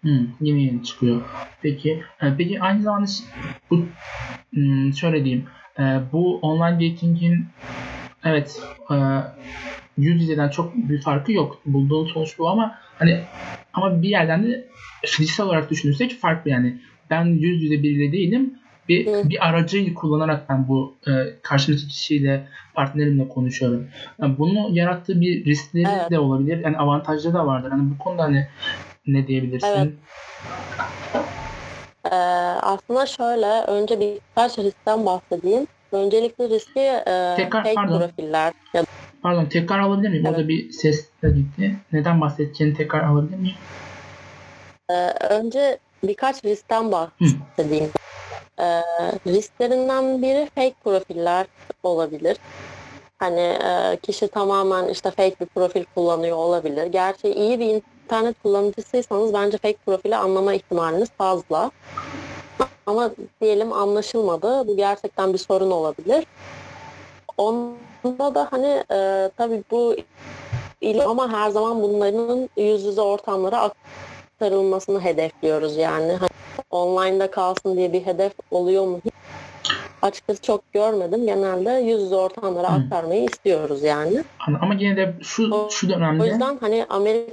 [0.00, 1.22] Hmm, yeni yeni çıkıyor.
[1.62, 3.06] Peki, e, peki aynı zamanda
[3.70, 3.84] bu
[4.96, 5.46] şöyle diyeyim.
[5.78, 7.46] E, bu online dating'in
[8.24, 8.94] evet e,
[9.98, 11.58] yüz yüzeden çok bir farkı yok.
[11.66, 13.20] Bulduğun sonuç bu ama hani
[13.74, 14.68] ama bir yerden de
[15.06, 16.80] fiziksel olarak düşünürsek farklı yani.
[17.10, 18.54] Ben yüz yüze biriyle değilim.
[18.88, 19.28] Bir, Hı.
[19.28, 23.86] bir aracı kullanarak ben bu e, karşımdaki kişiyle partnerimle konuşuyorum.
[24.20, 26.10] Yani bunu yarattığı bir riskleri evet.
[26.10, 26.64] de olabilir.
[26.64, 27.70] Yani avantajları da vardır.
[27.70, 28.46] Hani bu konuda hani
[29.06, 29.68] ne diyebilirsin?
[29.68, 29.92] Evet.
[32.12, 32.16] Ee,
[32.62, 35.66] aslında şöyle önce birkaç riskten bahsedeyim.
[35.92, 37.98] Öncelikle riski e, Tekrar, fake pardon.
[37.98, 38.84] profiller ya
[39.22, 40.26] Pardon tekrar alabilir miyim?
[40.26, 40.36] Evet.
[40.36, 41.76] Orada bir ses de gitti.
[41.92, 43.56] Neden bahsedeceğini tekrar alabilir miyim?
[44.90, 47.90] Ee, önce birkaç riskten bahsedeyim.
[48.60, 48.82] Ee,
[49.26, 51.46] risklerinden biri fake profiller
[51.82, 52.36] olabilir.
[53.18, 56.86] Hani e, kişi tamamen işte fake bir profil kullanıyor olabilir.
[56.86, 61.70] Gerçi iyi bir internet kullanıcısıysanız bence fake profili anlama ihtimaliniz fazla.
[62.86, 64.68] Ama diyelim anlaşılmadı.
[64.68, 66.26] Bu gerçekten bir sorun olabilir.
[67.36, 69.96] Onda da hani e, tabii bu
[71.06, 76.12] ama her zaman bunların yüz yüze ortamlara aktarılmasını hedefliyoruz yani.
[76.12, 76.30] Hani
[76.70, 79.00] online'da kalsın diye bir hedef oluyor mu?
[80.02, 81.26] Açıkçası çok görmedim.
[81.26, 82.84] Genelde yüz yüze ortamlara hmm.
[82.84, 84.24] aktarmayı istiyoruz yani.
[84.60, 87.32] Ama yine de şu şu dönemde O yüzden hani Amerika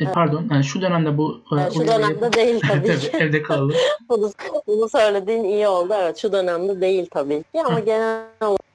[0.00, 3.16] e, pardon, yani şu dönemde bu yani şu dönemde değil tabii ki.
[3.16, 3.74] Evde kaldı.
[4.08, 4.32] bunu,
[4.66, 5.94] bunu söylediğin iyi oldu.
[6.02, 8.22] Evet, şu dönemde değil tabii ki ama genel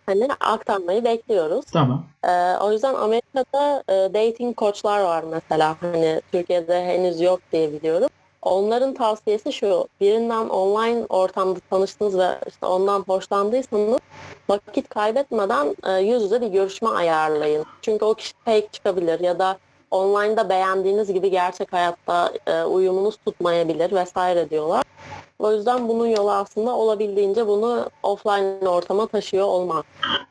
[0.08, 1.66] hani aktarmayı bekliyoruz.
[1.66, 2.06] Tamam.
[2.24, 5.76] Ee, o yüzden Amerika'da e, dating koçlar var mesela.
[5.82, 8.10] Hani Türkiye'de henüz yok diye biliyorum.
[8.42, 9.88] Onların tavsiyesi şu.
[10.02, 14.00] Birinden online ortamda tanıştınız ve işte ondan hoşlandıysanız
[14.50, 17.66] vakit kaybetmeden e, yüz yüze bir görüşme ayarlayın.
[17.82, 19.58] Çünkü o kişi fake çıkabilir ya da
[19.92, 24.84] online'da beğendiğiniz gibi gerçek hayatta e, uyumunuz tutmayabilir vesaire diyorlar.
[25.40, 29.86] O yüzden bunun yolu aslında olabildiğince bunu offline ortama taşıyor olmak.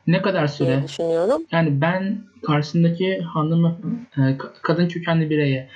[0.07, 0.83] Ne kadar süre?
[0.83, 1.41] düşünüyorum.
[1.51, 3.65] Yani ben karşısındaki hanım
[4.17, 5.69] e, kadın kökenli bireye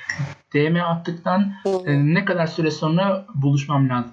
[0.54, 4.12] DM attıktan e, ne kadar süre sonra buluşmam lazım?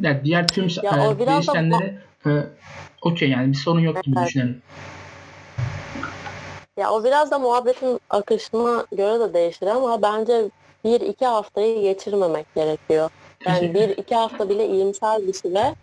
[0.00, 2.30] Yani diğer tüm ya, e, değişkenleri da...
[2.30, 2.46] e,
[3.02, 4.28] okey yani bir sorun yok gibi evet.
[4.28, 4.62] düşünelim.
[6.78, 10.50] Ya o biraz da muhabbetin akışına göre de değişir ama bence
[10.84, 13.10] bir iki haftayı geçirmemek gerekiyor.
[13.46, 15.74] Yani bir iki hafta bile iyimser bir süre.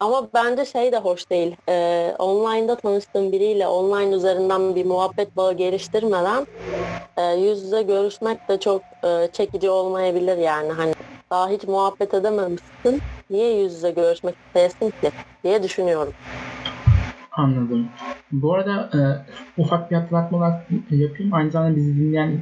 [0.00, 1.56] Ama bence şey de hoş değil.
[1.68, 6.46] Ee, online'da tanıştığım biriyle online üzerinden bir muhabbet bağı geliştirmeden
[7.16, 10.72] e, yüz yüze görüşmek de çok e, çekici olmayabilir yani.
[10.72, 10.94] Hani
[11.30, 13.02] daha hiç muhabbet edememişsin.
[13.30, 15.10] Niye yüz yüze görüşmek isteyesin ki
[15.44, 16.12] diye düşünüyorum.
[17.32, 17.88] Anladım.
[18.32, 19.00] Bu arada e,
[19.62, 21.34] ufak bir hatırlatma yapayım.
[21.34, 22.40] Aynı zamanda bizi dinleyen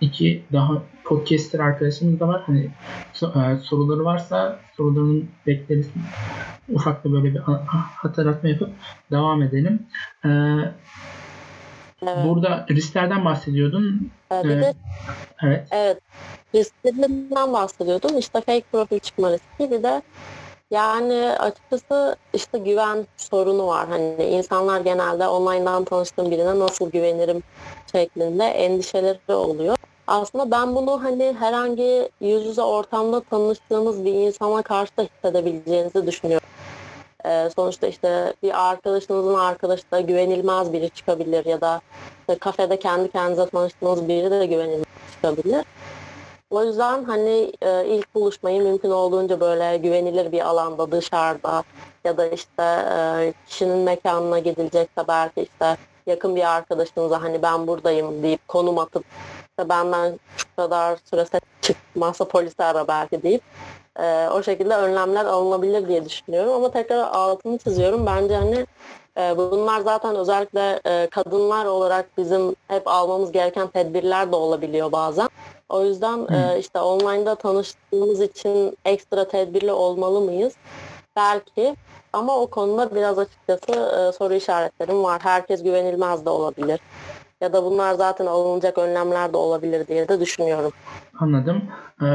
[0.00, 2.42] iki daha podcaster arkadaşımız da var.
[2.46, 2.70] Hani
[3.22, 5.90] e, soruları varsa sorularını bekleriz.
[6.68, 7.40] Ufak da böyle bir
[7.96, 8.70] hatırlatma yapıp
[9.10, 9.86] devam edelim.
[10.24, 10.28] E,
[12.02, 12.24] evet.
[12.24, 14.10] Burada risklerden bahsediyordun.
[14.32, 14.74] Ee, bir de,
[15.42, 15.68] evet.
[15.70, 15.98] Evet.
[16.54, 18.18] Risklerinden bahsediyordum.
[18.18, 20.02] İşte fake profil çıkma riski bir de
[20.70, 23.88] yani açıkçası işte güven sorunu var.
[23.88, 27.42] Hani insanlar genelde online'dan tanıştığım birine nasıl güvenirim
[27.92, 29.76] şeklinde endişeleri oluyor.
[30.06, 36.48] Aslında ben bunu hani herhangi yüz yüze ortamda tanıştığınız bir insana karşı da hissedebileceğinizi düşünüyorum.
[37.24, 41.80] Ee, sonuçta işte bir arkadaşınızın arkadaşı da güvenilmez biri çıkabilir ya da
[42.20, 45.64] işte kafede kendi kendinize tanıştığınız biri de güvenilmez çıkabilir.
[46.50, 51.62] O yüzden hani e, ilk buluşmayı mümkün olduğunca böyle güvenilir bir alanda dışarıda
[52.04, 58.22] ya da işte e, kişinin mekanına gidilecekse belki işte yakın bir arkadaşınıza hani ben buradayım
[58.22, 59.04] deyip konum atıp
[59.50, 63.42] işte benden şu kadar sürese çıkmazsa polisi ara belki deyip
[64.00, 66.52] e, o şekilde önlemler alınabilir diye düşünüyorum.
[66.52, 68.06] Ama tekrar altını çiziyorum.
[68.06, 68.66] Bence hani
[69.18, 75.28] e, bunlar zaten özellikle e, kadınlar olarak bizim hep almamız gereken tedbirler de olabiliyor bazen.
[75.68, 80.54] O yüzden e, işte online'da tanıştığımız için ekstra tedbirli olmalı mıyız?
[81.16, 81.76] Belki
[82.12, 85.20] ama o konuda biraz açıkçası e, soru işaretlerim var.
[85.22, 86.80] Herkes güvenilmez de olabilir.
[87.40, 90.72] Ya da bunlar zaten alınacak önlemler de olabilir diye de düşünüyorum.
[91.20, 91.62] Anladım.
[92.02, 92.06] Ee,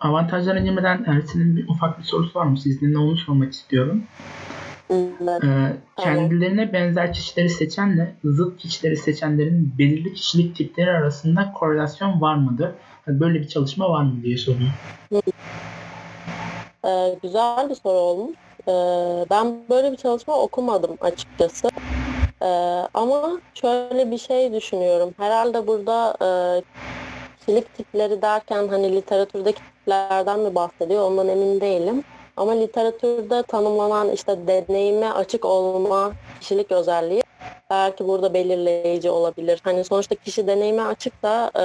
[0.00, 2.58] avantajlara girmeden Ersin'in bir ufak bir sorusu var mı?
[2.58, 4.02] Sizden onu sormak istiyorum.
[4.94, 5.44] Evet.
[5.44, 12.70] Ee, kendilerine benzer kişileri seçenle zıt kişileri seçenlerin belirli kişilik tipleri arasında korelasyon var mıdır?
[13.06, 14.70] Hani böyle bir çalışma var mı diye soruyor.
[16.86, 18.36] Ee, güzel bir soru olmuş.
[18.68, 18.72] Ee,
[19.30, 21.68] ben böyle bir çalışma okumadım açıkçası.
[22.42, 22.46] Ee,
[22.94, 25.14] ama şöyle bir şey düşünüyorum.
[25.18, 26.28] Herhalde burada e,
[27.38, 32.04] kişilik tipleri derken hani literatürdeki tiplerden mi bahsediyor ondan emin değilim.
[32.36, 37.22] Ama literatürde tanımlanan işte deneyime açık olma kişilik özelliği
[37.70, 39.60] belki burada belirleyici olabilir.
[39.64, 41.64] Hani sonuçta kişi deneyime açık da e,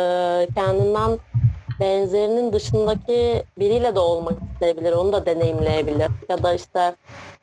[0.56, 1.20] kendinden
[1.80, 4.92] benzerinin dışındaki biriyle de olmak isteyebilir.
[4.92, 6.12] Onu da deneyimleyebilir.
[6.30, 6.96] Ya da işte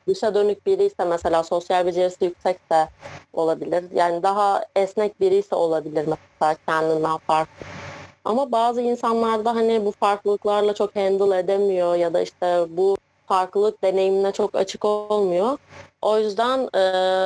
[0.07, 2.87] dışa dönük biri ise mesela sosyal becerisi yüksek de
[3.33, 3.83] olabilir.
[3.93, 7.65] Yani daha esnek biri ise olabilir mesela kendinden farklı.
[8.25, 13.83] Ama bazı insanlar da hani bu farklılıklarla çok handle edemiyor ya da işte bu farklılık
[13.83, 15.57] deneyimine çok açık olmuyor.
[16.01, 16.81] O yüzden e,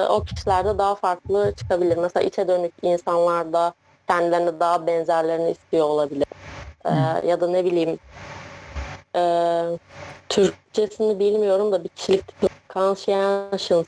[0.07, 1.97] o kişilerde daha farklı çıkabilir.
[1.97, 3.73] Mesela içe dönük insanlar da
[4.07, 6.27] kendilerine daha benzerlerini istiyor olabilir.
[6.85, 6.91] E,
[7.27, 7.99] ya da ne bileyim
[9.15, 9.63] e,
[10.29, 12.25] Türkçesini bilmiyorum da bir kişilik
[12.69, 13.85] conscientious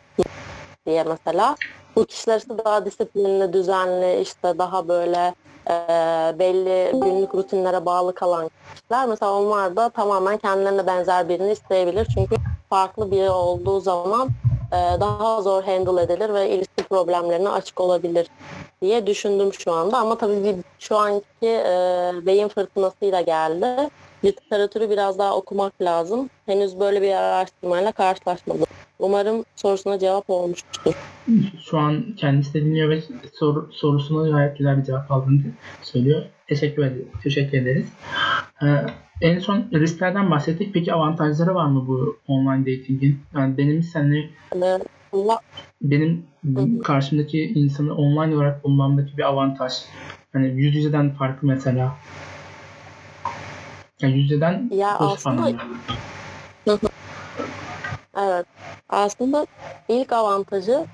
[0.85, 1.55] diye mesela.
[1.95, 5.35] Bu kişiler işte daha disiplinli, düzenli, işte daha böyle
[5.69, 5.73] e,
[6.39, 9.07] belli günlük rutinlere bağlı kalan kişiler.
[9.07, 12.07] Mesela onlar da tamamen kendilerine benzer birini isteyebilir.
[12.13, 12.35] Çünkü
[12.69, 14.29] farklı biri olduğu zaman
[14.71, 18.27] e, daha zor handle edilir ve ilişki problemlerine açık olabilir
[18.81, 19.97] diye düşündüm şu anda.
[19.97, 23.89] Ama tabii şu anki e, beyin fırtınasıyla geldi.
[24.25, 26.29] Literatürü biraz daha okumak lazım.
[26.45, 28.65] Henüz böyle bir araştırmayla karşılaşmadım.
[28.99, 30.93] Umarım sorusuna cevap olmuştur.
[31.65, 33.01] Şu an kendisi de dinliyor ve
[33.33, 35.41] sor, sorusuna gayet güzel bir cevap aldığını
[35.81, 36.25] söylüyor.
[36.47, 37.07] Teşekkür ederiz.
[37.23, 37.87] Teşekkür ederiz.
[38.63, 38.67] Ee,
[39.21, 40.73] en son risklerden bahsettik.
[40.73, 43.19] Peki avantajları var mı bu online dating'in?
[43.35, 44.81] Yani benim seninle Evet.
[45.81, 46.25] benim
[46.83, 49.73] karşımdaki insanı online olarak bulmamdaki bir avantaj.
[50.33, 51.95] Hani yüz yüzeden farklı mesela.
[54.03, 55.51] Yani yüz yüzeden Ya aslında-.
[58.17, 58.45] Evet.
[58.89, 59.47] Aslında
[59.87, 60.85] ilk avantajı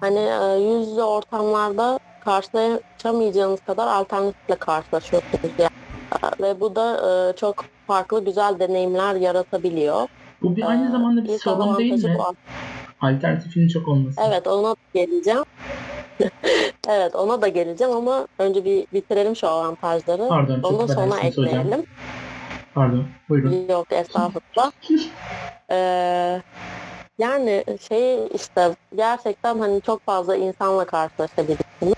[0.00, 5.52] hani e, yüz yüze ortamlarda karşılaşamayacağınız kadar alternatifle karşılaşıyorsunuz.
[5.58, 5.70] Yani.
[6.12, 6.96] E, Ve bu da
[7.30, 10.08] e, çok farklı güzel deneyimler yaratabiliyor.
[10.42, 12.16] Bu bir aynı zamanda bir sorun değil mi?
[12.18, 12.34] bu.
[13.00, 14.20] Alternatifinin çok olması.
[14.28, 15.44] Evet ona geleceğim.
[16.88, 20.28] evet ona da geleceğim ama önce bir bitirelim şu avantajları.
[20.28, 21.26] Pardon affedersiniz hocam.
[21.26, 21.86] ekleyelim.
[22.74, 23.68] Pardon buyurun.
[23.68, 24.72] Yok estağfurullah.
[25.70, 26.42] Ee,
[27.18, 31.94] yani şey işte gerçekten hani çok fazla insanla karşılaşabilirsiniz.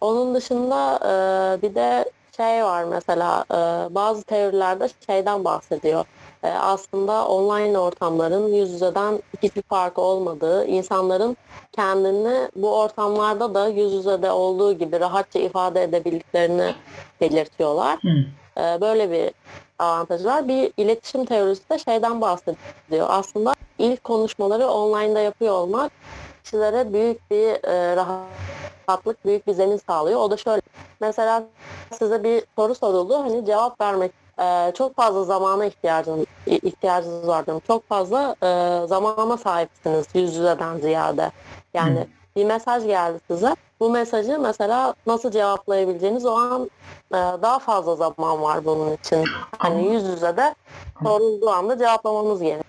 [0.00, 2.04] Onun dışında e, bir de
[2.36, 3.54] şey var mesela e,
[3.94, 6.04] bazı teorilerde şeyden bahsediyor.
[6.44, 11.36] E, aslında online ortamların yüz yüzeden hiçbir farkı olmadığı, insanların
[11.72, 16.74] kendini bu ortamlarda da yüz yüzede olduğu gibi rahatça ifade edebildiklerini
[17.20, 17.98] belirtiyorlar.
[18.58, 19.32] Ee, böyle bir
[19.78, 20.48] avantajı var.
[20.48, 23.06] Bir iletişim teorisi de şeyden bahsediyor.
[23.10, 25.92] Aslında ilk konuşmaları online'da yapıyor olmak
[26.44, 30.20] kişilere büyük bir e, rahatlık, büyük bir zemin sağlıyor.
[30.20, 30.62] O da şöyle.
[31.00, 31.42] Mesela
[31.98, 33.18] size bir soru soruldu.
[33.18, 37.62] Hani cevap vermek e, çok fazla zamana ihtiyacınız, ihtiyacınız var diyorum.
[37.66, 41.30] Çok fazla e, zamana sahipsiniz yüz yüzeden ziyade.
[41.74, 42.06] Yani Hı.
[42.36, 43.56] bir mesaj geldi size.
[43.80, 46.70] Bu mesajı mesela nasıl cevaplayabileceğiniz o an
[47.10, 49.24] e, daha fazla zaman var bunun için.
[49.58, 50.54] Hani yüz yüze de
[51.02, 52.64] sorulduğu anda cevaplamanız gerekiyor.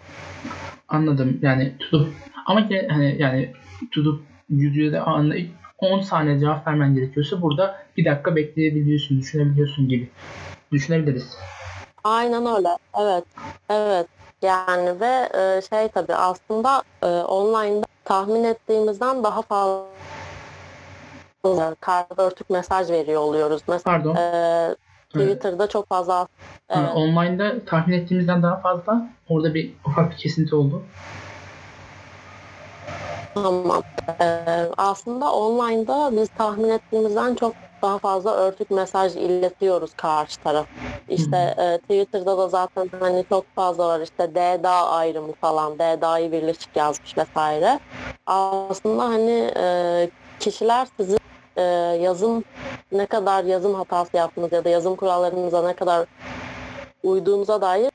[0.87, 1.39] Anladım.
[1.41, 2.13] Yani tutup
[2.45, 3.53] ama ki hani yani
[3.91, 9.19] tutup yüz yüze de anında ilk 10 saniye cevap vermen gerekiyorsa burada bir dakika bekleyebiliyorsun,
[9.19, 10.09] düşünebiliyorsun gibi.
[10.71, 11.37] Düşünebiliriz.
[12.03, 12.77] Aynen öyle.
[13.01, 13.23] Evet.
[13.69, 14.07] Evet.
[14.41, 19.85] Yani ve e, şey tabii aslında e, online'da tahmin ettiğimizden daha fazla
[21.79, 23.61] karda örtük mesaj veriyor oluyoruz.
[23.67, 24.15] Mesela Pardon.
[24.15, 24.75] e,
[25.09, 26.27] Twitter'da çok fazla
[26.69, 29.07] evet, Online'da tahmin ettiğimizden daha fazla.
[29.29, 30.83] Orada bir ufak bir kesinti oldu.
[33.33, 33.83] Tamam.
[34.21, 40.65] Ee, aslında online'da biz tahmin ettiğimizden çok daha fazla örtük mesaj iletiyoruz karşı taraf.
[41.09, 46.75] İşte e, Twitter'da da zaten hani çok fazla var işte D-Dağ ayrımı falan, D-Dağ'yı birleşik
[46.75, 47.79] yazmış vesaire.
[48.25, 50.09] Aslında hani e,
[50.39, 51.19] kişiler sizin
[51.55, 51.61] e,
[52.01, 52.43] yazım
[52.91, 56.07] ne kadar yazım hatası yaptınız ya da yazım kurallarınıza ne kadar
[57.03, 57.91] uyduğunuza dair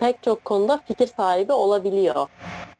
[0.00, 2.28] pek çok konuda fikir sahibi olabiliyor.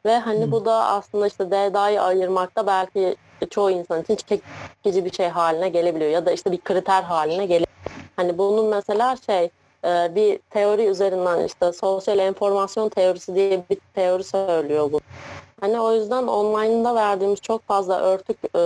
[0.06, 5.28] Ve hani bu da aslında işte DDA'yı ayırmakta belki çoğu insan için çekici bir şey
[5.28, 7.68] haline gelebiliyor ya da işte bir kriter haline gelebiliyor.
[8.16, 9.50] Hani bunun mesela şey
[9.84, 15.00] e, bir teori üzerinden işte sosyal enformasyon teorisi diye bir teori söylüyor bu.
[15.60, 18.58] Hani o yüzden online'da verdiğimiz çok fazla örtük e,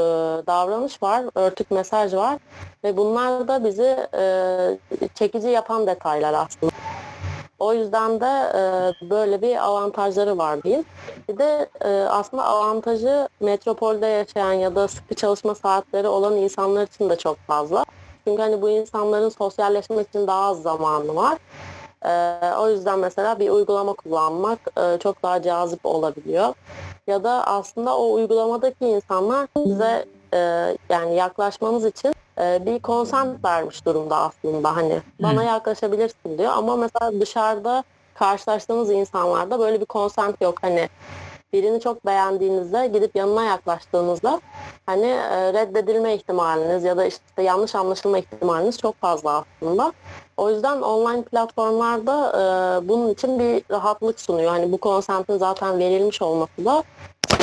[0.47, 2.39] davranış var, örtük mesaj var
[2.85, 6.73] ve bunlar da bizi e, çekici yapan detaylar aslında.
[7.59, 8.61] O yüzden de e,
[9.11, 10.85] böyle bir avantajları var diyeyim.
[11.29, 17.11] Bir de e, aslında avantajı metropolde yaşayan ya da sıkı çalışma saatleri olan insanlar için
[17.11, 17.85] de çok fazla.
[18.25, 21.39] Çünkü hani bu insanların sosyalleşmek için daha az zamanı var.
[22.05, 26.55] E, o yüzden mesela bir uygulama kullanmak e, çok daha cazip olabiliyor.
[27.07, 30.05] Ya da aslında o uygulamadaki insanlar size
[30.35, 30.39] e,
[30.91, 36.53] yani yaklaşmanız için e, bir konsent vermiş durumda aslında hani bana yaklaşabilirsin diyor.
[36.57, 37.85] Ama mesela dışarıda
[38.15, 40.59] karşılaştığınız insanlarda böyle bir konsent yok.
[40.63, 40.89] Hani
[41.53, 44.41] birini çok beğendiğinizde gidip yanına yaklaştığınızda
[44.87, 49.93] hani e, reddedilme ihtimaliniz ya da işte yanlış anlaşılma ihtimaliniz çok fazla aslında.
[50.37, 54.51] O yüzden online platformlarda e, bunun için bir rahatlık sunuyor.
[54.51, 56.83] Hani bu konsentin zaten verilmiş olması da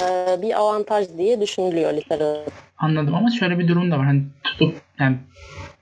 [0.01, 2.53] e, bir avantaj diye düşünülüyor literatür.
[2.77, 4.05] Anladım ama şöyle bir durum da var.
[4.05, 5.17] Hani tutup yani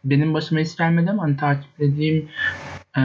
[0.03, 2.29] benim başıma hiç gelmedi ama hani takip ettiğim
[2.97, 3.01] e,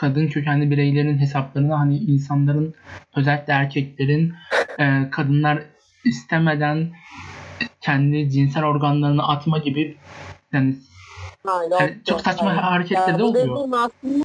[0.00, 2.74] kadın kökenli bireylerin hesaplarına hani insanların
[3.16, 4.34] özellikle erkeklerin
[4.78, 5.62] e, kadınlar
[6.04, 6.90] istemeden
[7.80, 9.96] kendi cinsel organlarını atma gibi
[10.52, 10.76] yani,
[11.70, 12.58] yani çok saçma hayır.
[12.60, 13.58] hareketler de oluyor.
[13.72, 14.24] aslında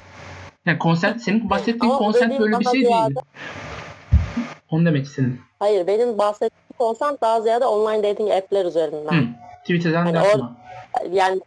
[0.66, 2.86] Yani konsent senin bahsettiğin Ama dediğim böyle bir şey değil.
[2.86, 3.14] ziyade-
[4.70, 5.40] Onu demek istedim.
[5.58, 9.12] Hayır benim bahsettiğim konsent daha ziyade online dating app'ler üzerinden.
[9.12, 9.24] Hı.
[9.60, 10.56] Twitter'dan Hani yapma.
[11.12, 11.40] Yani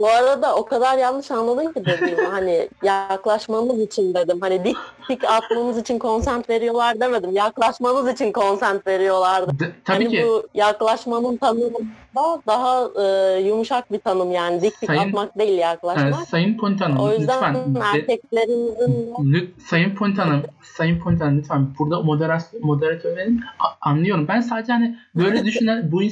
[0.00, 4.38] bu arada o kadar yanlış anladın ki dediğimi hani yaklaşmamız için dedim.
[4.40, 4.76] Hani dik
[5.08, 7.30] dik atmamız için konsent veriyorlar demedim.
[7.32, 9.58] Yaklaşmamız için konsent veriyorlardı.
[9.58, 11.78] D- tabii hani ki bu yaklaşmanın tanımı
[12.16, 16.28] da daha e, yumuşak bir tanım yani dik dik Sayın- atmak değil e, yaklaşmak.
[16.28, 21.66] Sayın Point Hanım o yüzden lütfen erkeklerimizin Lüt, Sayın Point Hanım, Sayın Point Hanım lütfen
[21.78, 23.40] burada moderasyon, moderatörlerin
[23.80, 24.28] anlıyorum.
[24.28, 26.02] Ben sadece hani böyle düşünen bu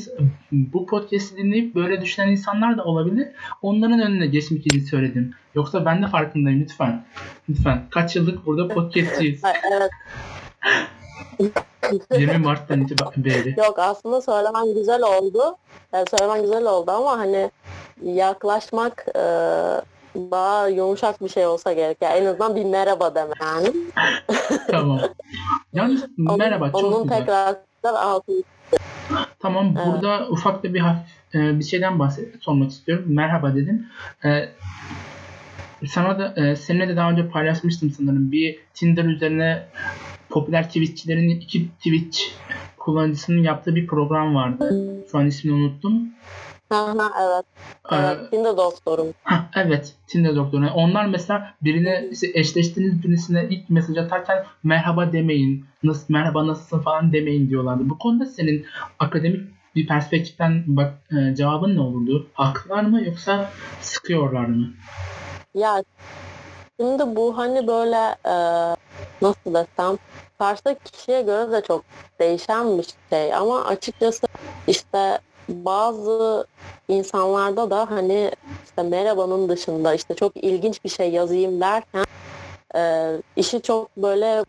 [0.52, 3.28] bu podcast'i dinleyip böyle düşünen insanlar da olabilir.
[3.72, 5.34] Onların önüne geçmek için söyledim.
[5.54, 7.04] Yoksa ben de farkındayım lütfen.
[7.48, 7.82] Lütfen.
[7.90, 9.44] Kaç yıllık burada podcast'ciyiz.
[9.44, 9.90] Ha, evet
[12.18, 13.54] 20 Mart'tan itibaren.
[13.56, 15.56] Yok aslında söylemen güzel oldu.
[15.92, 17.50] Yani söylemen güzel oldu ama hani
[18.02, 19.20] yaklaşmak e,
[20.16, 21.98] daha yumuşak bir şey olsa gerek.
[22.00, 23.72] Yani en azından bir merhaba deme yani.
[24.70, 25.00] tamam.
[25.72, 27.18] Yalnız Onun, merhaba çok onun güzel.
[27.18, 28.42] tekrar altını
[29.38, 29.86] Tamam Evet.
[29.86, 33.04] burada ufak da bir hafif e, bir şeyden bahset sormak istiyorum.
[33.08, 33.86] Merhaba dedim.
[34.24, 34.48] E,
[35.86, 38.32] sana da e, seninle de daha önce paylaşmıştım sanırım.
[38.32, 39.62] Bir Tinder üzerine
[40.30, 42.20] popüler Twitch'çilerin iki Twitch
[42.76, 44.94] kullanıcısının yaptığı bir program vardı.
[45.12, 46.08] Şu an ismini unuttum.
[46.72, 47.44] Ha, ha, evet.
[47.90, 48.30] Evet.
[48.30, 49.14] Tinder doktorum.
[49.24, 50.70] Hah, evet Tinder doktoru.
[50.74, 55.66] Onlar mesela birine işte eşleştiğiniz birisine ilk mesaj atarken merhaba demeyin.
[55.82, 57.90] Nasıl merhaba nasılsın falan demeyin diyorlardı.
[57.90, 58.66] Bu konuda senin
[58.98, 59.40] akademik
[59.74, 62.26] bir perspektiften bak e, cevabın ne olurdu?
[62.34, 63.50] Haklılar mı yoksa
[63.80, 64.66] sıkıyorlar mı?
[65.54, 65.84] Ya
[66.80, 68.34] şimdi bu hani böyle e,
[69.22, 69.98] nasıl desem
[70.38, 71.84] karşıdaki kişiye göre de çok
[72.20, 74.26] değişen bir şey ama açıkçası
[74.66, 75.18] işte
[75.48, 76.46] bazı
[76.88, 78.30] insanlarda da hani
[78.64, 82.04] işte merhabanın dışında işte çok ilginç bir şey yazayım derken
[82.74, 84.44] e, işi çok böyle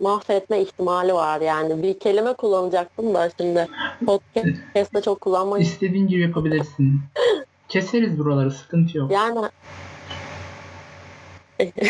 [0.00, 3.68] mahvetme ihtimali var yani bir kelime kullanacaktım da şimdi
[4.06, 7.00] podcast'te çok kullanmayı İstediğin gibi yapabilirsin.
[7.68, 9.10] Keseriz buraları sıkıntı yok.
[9.10, 9.38] Yani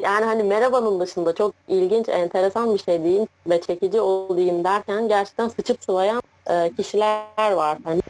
[0.00, 5.48] yani hani merhabanın dışında çok ilginç, enteresan bir şey diyeyim ve çekici olayım derken gerçekten
[5.48, 7.78] sıçıp sıvayan e, kişiler var.
[7.84, 8.00] Hani,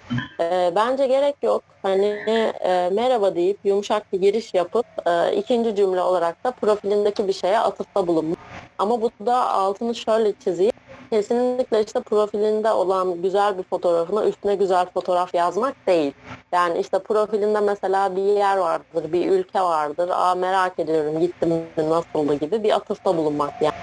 [0.41, 1.63] e, bence gerek yok.
[1.83, 7.33] Hani e, merhaba deyip yumuşak bir giriş yapıp e, ikinci cümle olarak da profilindeki bir
[7.33, 8.39] şeye atıfta bulunmak.
[8.79, 10.73] Ama bu da altını şöyle çizeyim.
[11.11, 16.13] Kesinlikle işte profilinde olan güzel bir fotoğrafına üstüne güzel fotoğraf yazmak değil.
[16.53, 20.11] Yani işte profilinde mesela bir yer vardır, bir ülke vardır.
[20.13, 23.75] Aa merak ediyorum gittim nasıldı gibi bir atıfta bulunmak yani.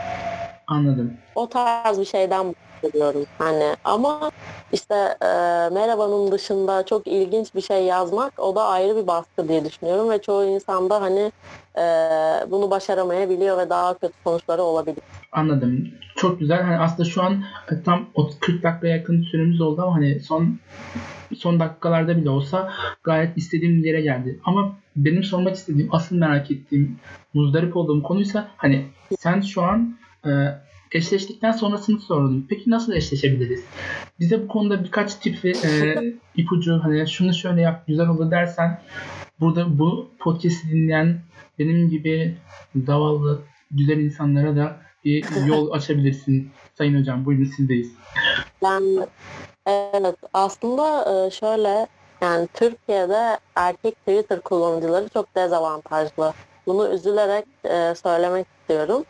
[0.67, 1.13] Anladım.
[1.35, 3.25] O tarz bir şeyden bahsediyorum.
[3.37, 4.31] Hani ama
[4.73, 5.27] işte e,
[5.73, 10.21] merhabanın dışında çok ilginç bir şey yazmak o da ayrı bir baskı diye düşünüyorum ve
[10.21, 11.31] çoğu insan da hani
[11.77, 11.83] e,
[12.51, 15.03] bunu başaramayabiliyor ve daha kötü sonuçları olabilir.
[15.31, 15.87] Anladım.
[16.15, 16.61] Çok güzel.
[16.61, 17.43] Hani aslında şu an
[17.85, 18.05] tam
[18.39, 20.57] 40 dakikaya yakın süremiz oldu ama hani son
[21.37, 22.73] son dakikalarda bile olsa
[23.03, 24.39] gayet istediğim yere geldi.
[24.43, 26.99] Ama benim sormak istediğim, asıl merak ettiğim,
[27.33, 28.85] muzdarip olduğum konuysa hani
[29.19, 30.29] sen şu an e,
[30.93, 32.45] eşleştikten sonrasını sordum.
[32.49, 33.63] Peki nasıl eşleşebiliriz?
[34.19, 35.53] Bize bu konuda birkaç tip e,
[36.35, 38.81] ipucu hani şunu şöyle yap güzel olur dersen
[39.39, 41.19] burada bu podcast'i dinleyen
[41.59, 42.37] benim gibi
[42.85, 43.41] zavallı
[43.71, 46.51] güzel insanlara da bir yol açabilirsin.
[46.77, 47.91] Sayın hocam buyurun sizdeyiz.
[48.63, 49.07] Ben
[49.67, 51.87] evet aslında e, şöyle
[52.21, 56.33] yani Türkiye'de erkek Twitter kullanıcıları çok dezavantajlı.
[56.67, 59.05] Bunu üzülerek e, söylemek istiyorum.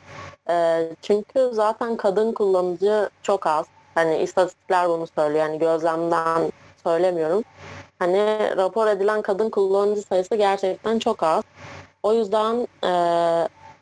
[0.50, 3.66] E, çünkü zaten kadın kullanıcı çok az.
[3.96, 5.46] Hani istatistikler bunu söylüyor.
[5.46, 6.52] Yani gözlemden
[6.84, 7.44] söylemiyorum.
[8.00, 11.44] Hani rapor edilen kadın kullanıcı sayısı gerçekten çok az.
[12.04, 12.92] O yüzden e,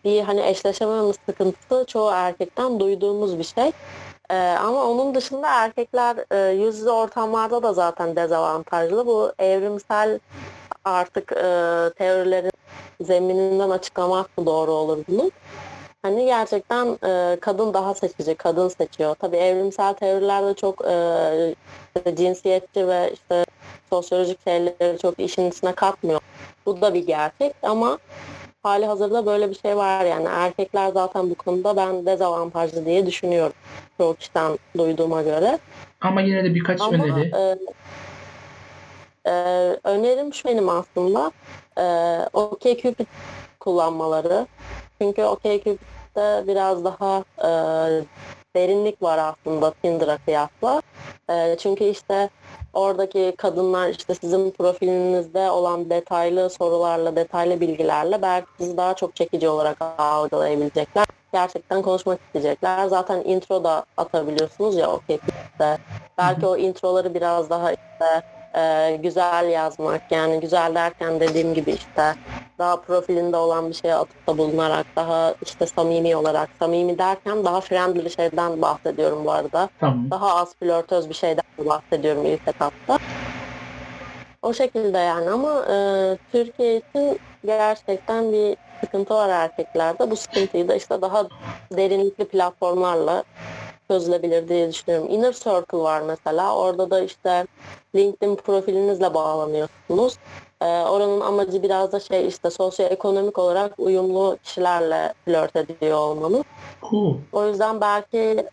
[0.05, 3.72] bir hani eşleşememe sıkıntısı çoğu erkekten duyduğumuz bir şey.
[4.32, 9.05] Ee, ama onun dışında erkekler e, yüz yüze ortamlarda da zaten dezavantajlı.
[9.05, 10.19] Bu evrimsel
[10.86, 11.43] artık e,
[11.95, 12.51] teorilerin
[13.01, 15.32] zemininden açıklamak mı doğru olur bunu?
[16.01, 19.15] Hani gerçekten e, kadın daha seçici, kadın seçiyor.
[19.15, 23.45] Tabii evrimsel teorilerde çok e, cinsiyetçi ve işte
[23.89, 26.21] sosyolojik şeyleri çok işin içine katmıyor.
[26.65, 27.97] Bu da bir gerçek ama
[28.63, 30.27] hali hazırda böyle bir şey var yani.
[30.32, 33.53] Erkekler zaten bu konuda ben dezavantajlı diye düşünüyorum.
[33.97, 35.59] Çoğu kişiden duyduğuma göre.
[36.01, 37.32] Ama yine de birkaç Ama, öneri.
[37.36, 37.57] E,
[39.26, 39.32] e,
[39.84, 41.32] önerim şu benim aslında.
[41.78, 41.86] E,
[42.34, 43.05] OkCupid
[43.59, 44.47] kullanmaları.
[45.01, 47.49] Çünkü OkCupid'de biraz daha e,
[48.55, 50.82] derinlik var aslında Tinder'a kıyasla.
[51.30, 52.30] E, çünkü işte
[52.74, 59.49] Oradaki kadınlar işte sizin profilinizde olan detaylı sorularla, detaylı bilgilerle belki sizi daha çok çekici
[59.49, 61.05] olarak algılayabilecekler.
[61.34, 62.88] Gerçekten konuşmak isteyecekler.
[62.88, 65.01] Zaten intro da atabiliyorsunuz ya o.
[66.17, 68.24] Belki o introları biraz daha işte
[68.56, 72.16] e, güzel yazmak yani güzel derken dediğim gibi işte
[72.60, 78.06] daha profilinde olan bir şeye atıfta bulunarak daha işte samimi olarak samimi derken daha friendly
[78.06, 79.70] bir şeyden bahsediyorum bu arada.
[79.80, 80.12] Tamam.
[80.12, 82.97] Daha az flörtöz bir şeyden bahsediyorum ilk etapta.
[84.41, 85.76] O şekilde yani ama e,
[86.32, 90.12] Türkiye için gerçekten bir sıkıntı var erkeklerde.
[90.12, 91.28] Bu sıkıntıyı da işte daha
[91.72, 93.24] derinlikli platformlarla
[93.91, 95.07] çözülebilir diye düşünüyorum.
[95.09, 96.55] Inner Circle var mesela.
[96.55, 97.47] Orada da işte
[97.95, 100.17] LinkedIn profilinizle bağlanıyorsunuz.
[100.61, 106.43] Ee, oranın amacı biraz da şey işte sosyoekonomik olarak uyumlu kişilerle flört ediyor olmanız.
[106.89, 107.15] Cool.
[107.31, 108.45] O yüzden belki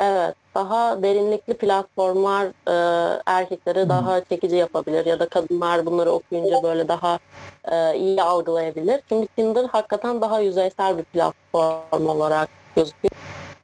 [0.00, 3.88] evet daha derinlikli platformlar e, erkekleri hmm.
[3.88, 7.18] daha çekici yapabilir ya da kadınlar bunları okuyunca böyle daha
[7.72, 9.00] e, iyi algılayabilir.
[9.08, 13.09] Çünkü Tinder hakikaten daha yüzeysel bir platform olarak gözüküyor.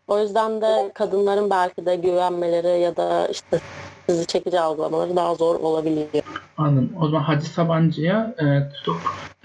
[0.09, 3.61] O yüzden de kadınların belki de güvenmeleri ya da işte
[4.07, 6.09] sizi çekici algılamaları daha zor olabiliyor.
[6.57, 6.93] Anladım.
[7.01, 8.97] O zaman Hacı Sabancı'ya e, tutup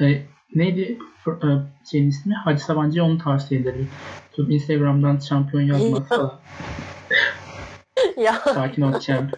[0.01, 0.21] e,
[0.55, 1.47] neydi e,
[1.91, 2.33] şeyin ismi?
[2.33, 3.89] Hacı Sabancı'ya onu tavsiye ederim.
[4.31, 6.39] Tutup Instagram'dan şampiyon yazması falan.
[8.17, 8.33] ya.
[8.33, 9.33] Sakin ol champ.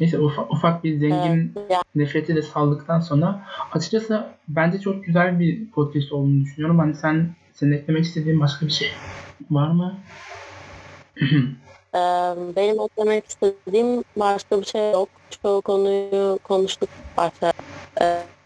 [0.00, 3.40] Neyse ufak, ufak bir zengin evet, nefreti de saldıktan sonra
[3.72, 6.78] açıkçası bence çok güzel bir podcast olduğunu düşünüyorum.
[6.78, 8.88] Hani sen senin eklemek istediğin başka bir şey
[9.50, 9.94] var mı?
[12.56, 15.08] Benim eklemek istediğim başka bir şey yok.
[15.42, 17.52] Çoğu konuyu konuştuk başta.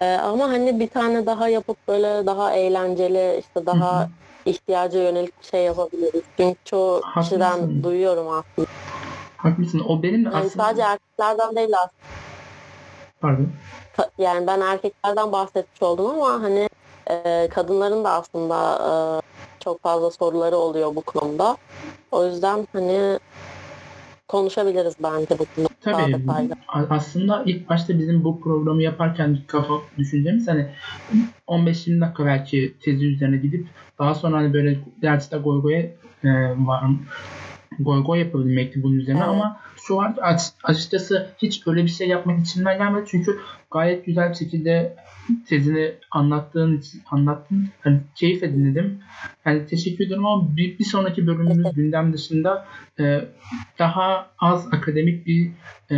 [0.01, 4.09] Ama hani bir tane daha yapıp böyle daha eğlenceli işte daha
[4.45, 6.23] ihtiyaca yönelik bir şey yapabiliriz.
[6.37, 7.21] Çünkü çoğu Haklısın.
[7.21, 8.69] kişiden duyuyorum aslında.
[9.37, 9.83] Haklısın.
[9.89, 10.65] O benim de yani aslında...
[10.65, 11.93] Sadece erkeklerden değil aslında.
[13.21, 13.49] Pardon.
[14.19, 16.69] Yani ben erkeklerden bahsetmiş oldum ama hani
[17.51, 19.23] kadınların da aslında
[19.61, 21.57] çok fazla soruları oluyor bu konuda.
[22.13, 23.19] O yüzden hani
[24.29, 25.69] konuşabiliriz bence bu konuda.
[25.81, 26.55] Tabii.
[26.91, 30.67] Aslında ilk başta bizim bu programı yaparken kafa düşüncemiz hani
[31.49, 33.67] 15-20 dakika belki tezi üzerine gidip
[33.99, 35.81] daha sonra hani böyle derste goy goya
[36.25, 36.31] e,
[36.67, 36.85] var
[37.79, 39.29] goy goy yapabilmekti bunun üzerine evet.
[39.29, 40.17] ama şu an
[40.63, 43.41] açıkçası hiç öyle bir şey yapmak içimden gelmedi çünkü
[43.71, 44.97] gayet güzel bir şekilde
[45.49, 47.69] tezini anlattığın için anlattın.
[47.81, 49.01] Hani keyif edindim.
[49.45, 52.67] Yani teşekkür ederim ama bir, bir sonraki bölümümüz gündem dışında
[53.01, 53.21] e,
[53.79, 55.51] daha az akademik bir
[55.91, 55.97] e,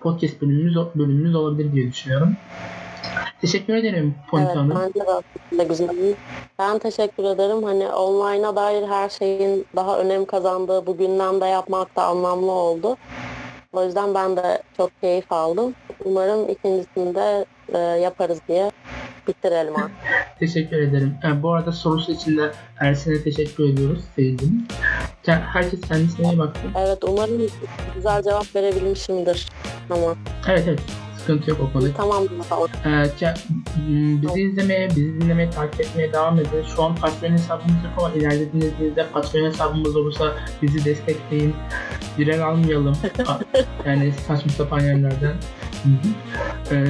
[0.00, 2.36] podcast bölümümüz bölümümüz olabilir diye düşünüyorum.
[3.40, 4.92] Teşekkür ederim Ponita Evet, Hanım.
[4.94, 6.14] bence de güzel.
[6.58, 7.62] Ben teşekkür ederim.
[7.62, 12.96] Hani online'a dair her şeyin daha önem kazandığı bu gündemde yapmak da anlamlı oldu.
[13.78, 15.74] O yüzden ben de çok keyif aldım.
[16.04, 18.70] Umarım ikincisini de e, yaparız diye
[19.28, 19.90] bitirelim artık.
[20.38, 21.14] Teşekkür ederim.
[21.24, 22.50] E, bu arada sorusu için de
[22.80, 24.00] Ersin'e teşekkür ediyoruz.
[25.26, 26.70] Ke- Herkes kendisine iyi baksın.
[26.78, 27.38] Evet umarım
[27.94, 29.48] güzel cevap verebilmişimdir.
[29.88, 30.16] Tamam.
[30.48, 30.80] Evet evet.
[31.28, 31.92] Sıkıntı yok o konuda.
[31.96, 32.24] Tamam.
[32.48, 32.68] tamam.
[32.86, 33.04] Ee,
[34.22, 36.62] bizi izlemeye, bizi dinlemeye, takip etmeye devam edin.
[36.76, 41.54] Şu an Patreon hesabımız yok ama ileride dinlediğinizde Patreon hesabımız olursa bizi destekleyin.
[42.18, 42.96] Viral almayalım.
[43.86, 45.34] Yani saçma sapan yerlerden.
[46.70, 46.84] Ee,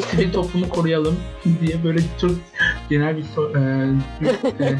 [0.00, 1.16] sivil toplumu koruyalım
[1.60, 2.30] diye böyle çok
[2.90, 4.78] genel bir so- e, e,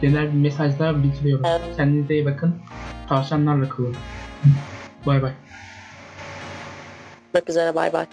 [0.00, 1.44] genel bir mesajlar bitiriyorum.
[1.76, 2.54] Kendinize iyi bakın.
[3.08, 3.96] Tavşanlarla kalın.
[5.06, 5.32] Bay bay.
[7.34, 7.74] Görüşmek üzere.
[7.74, 8.06] Bay bay.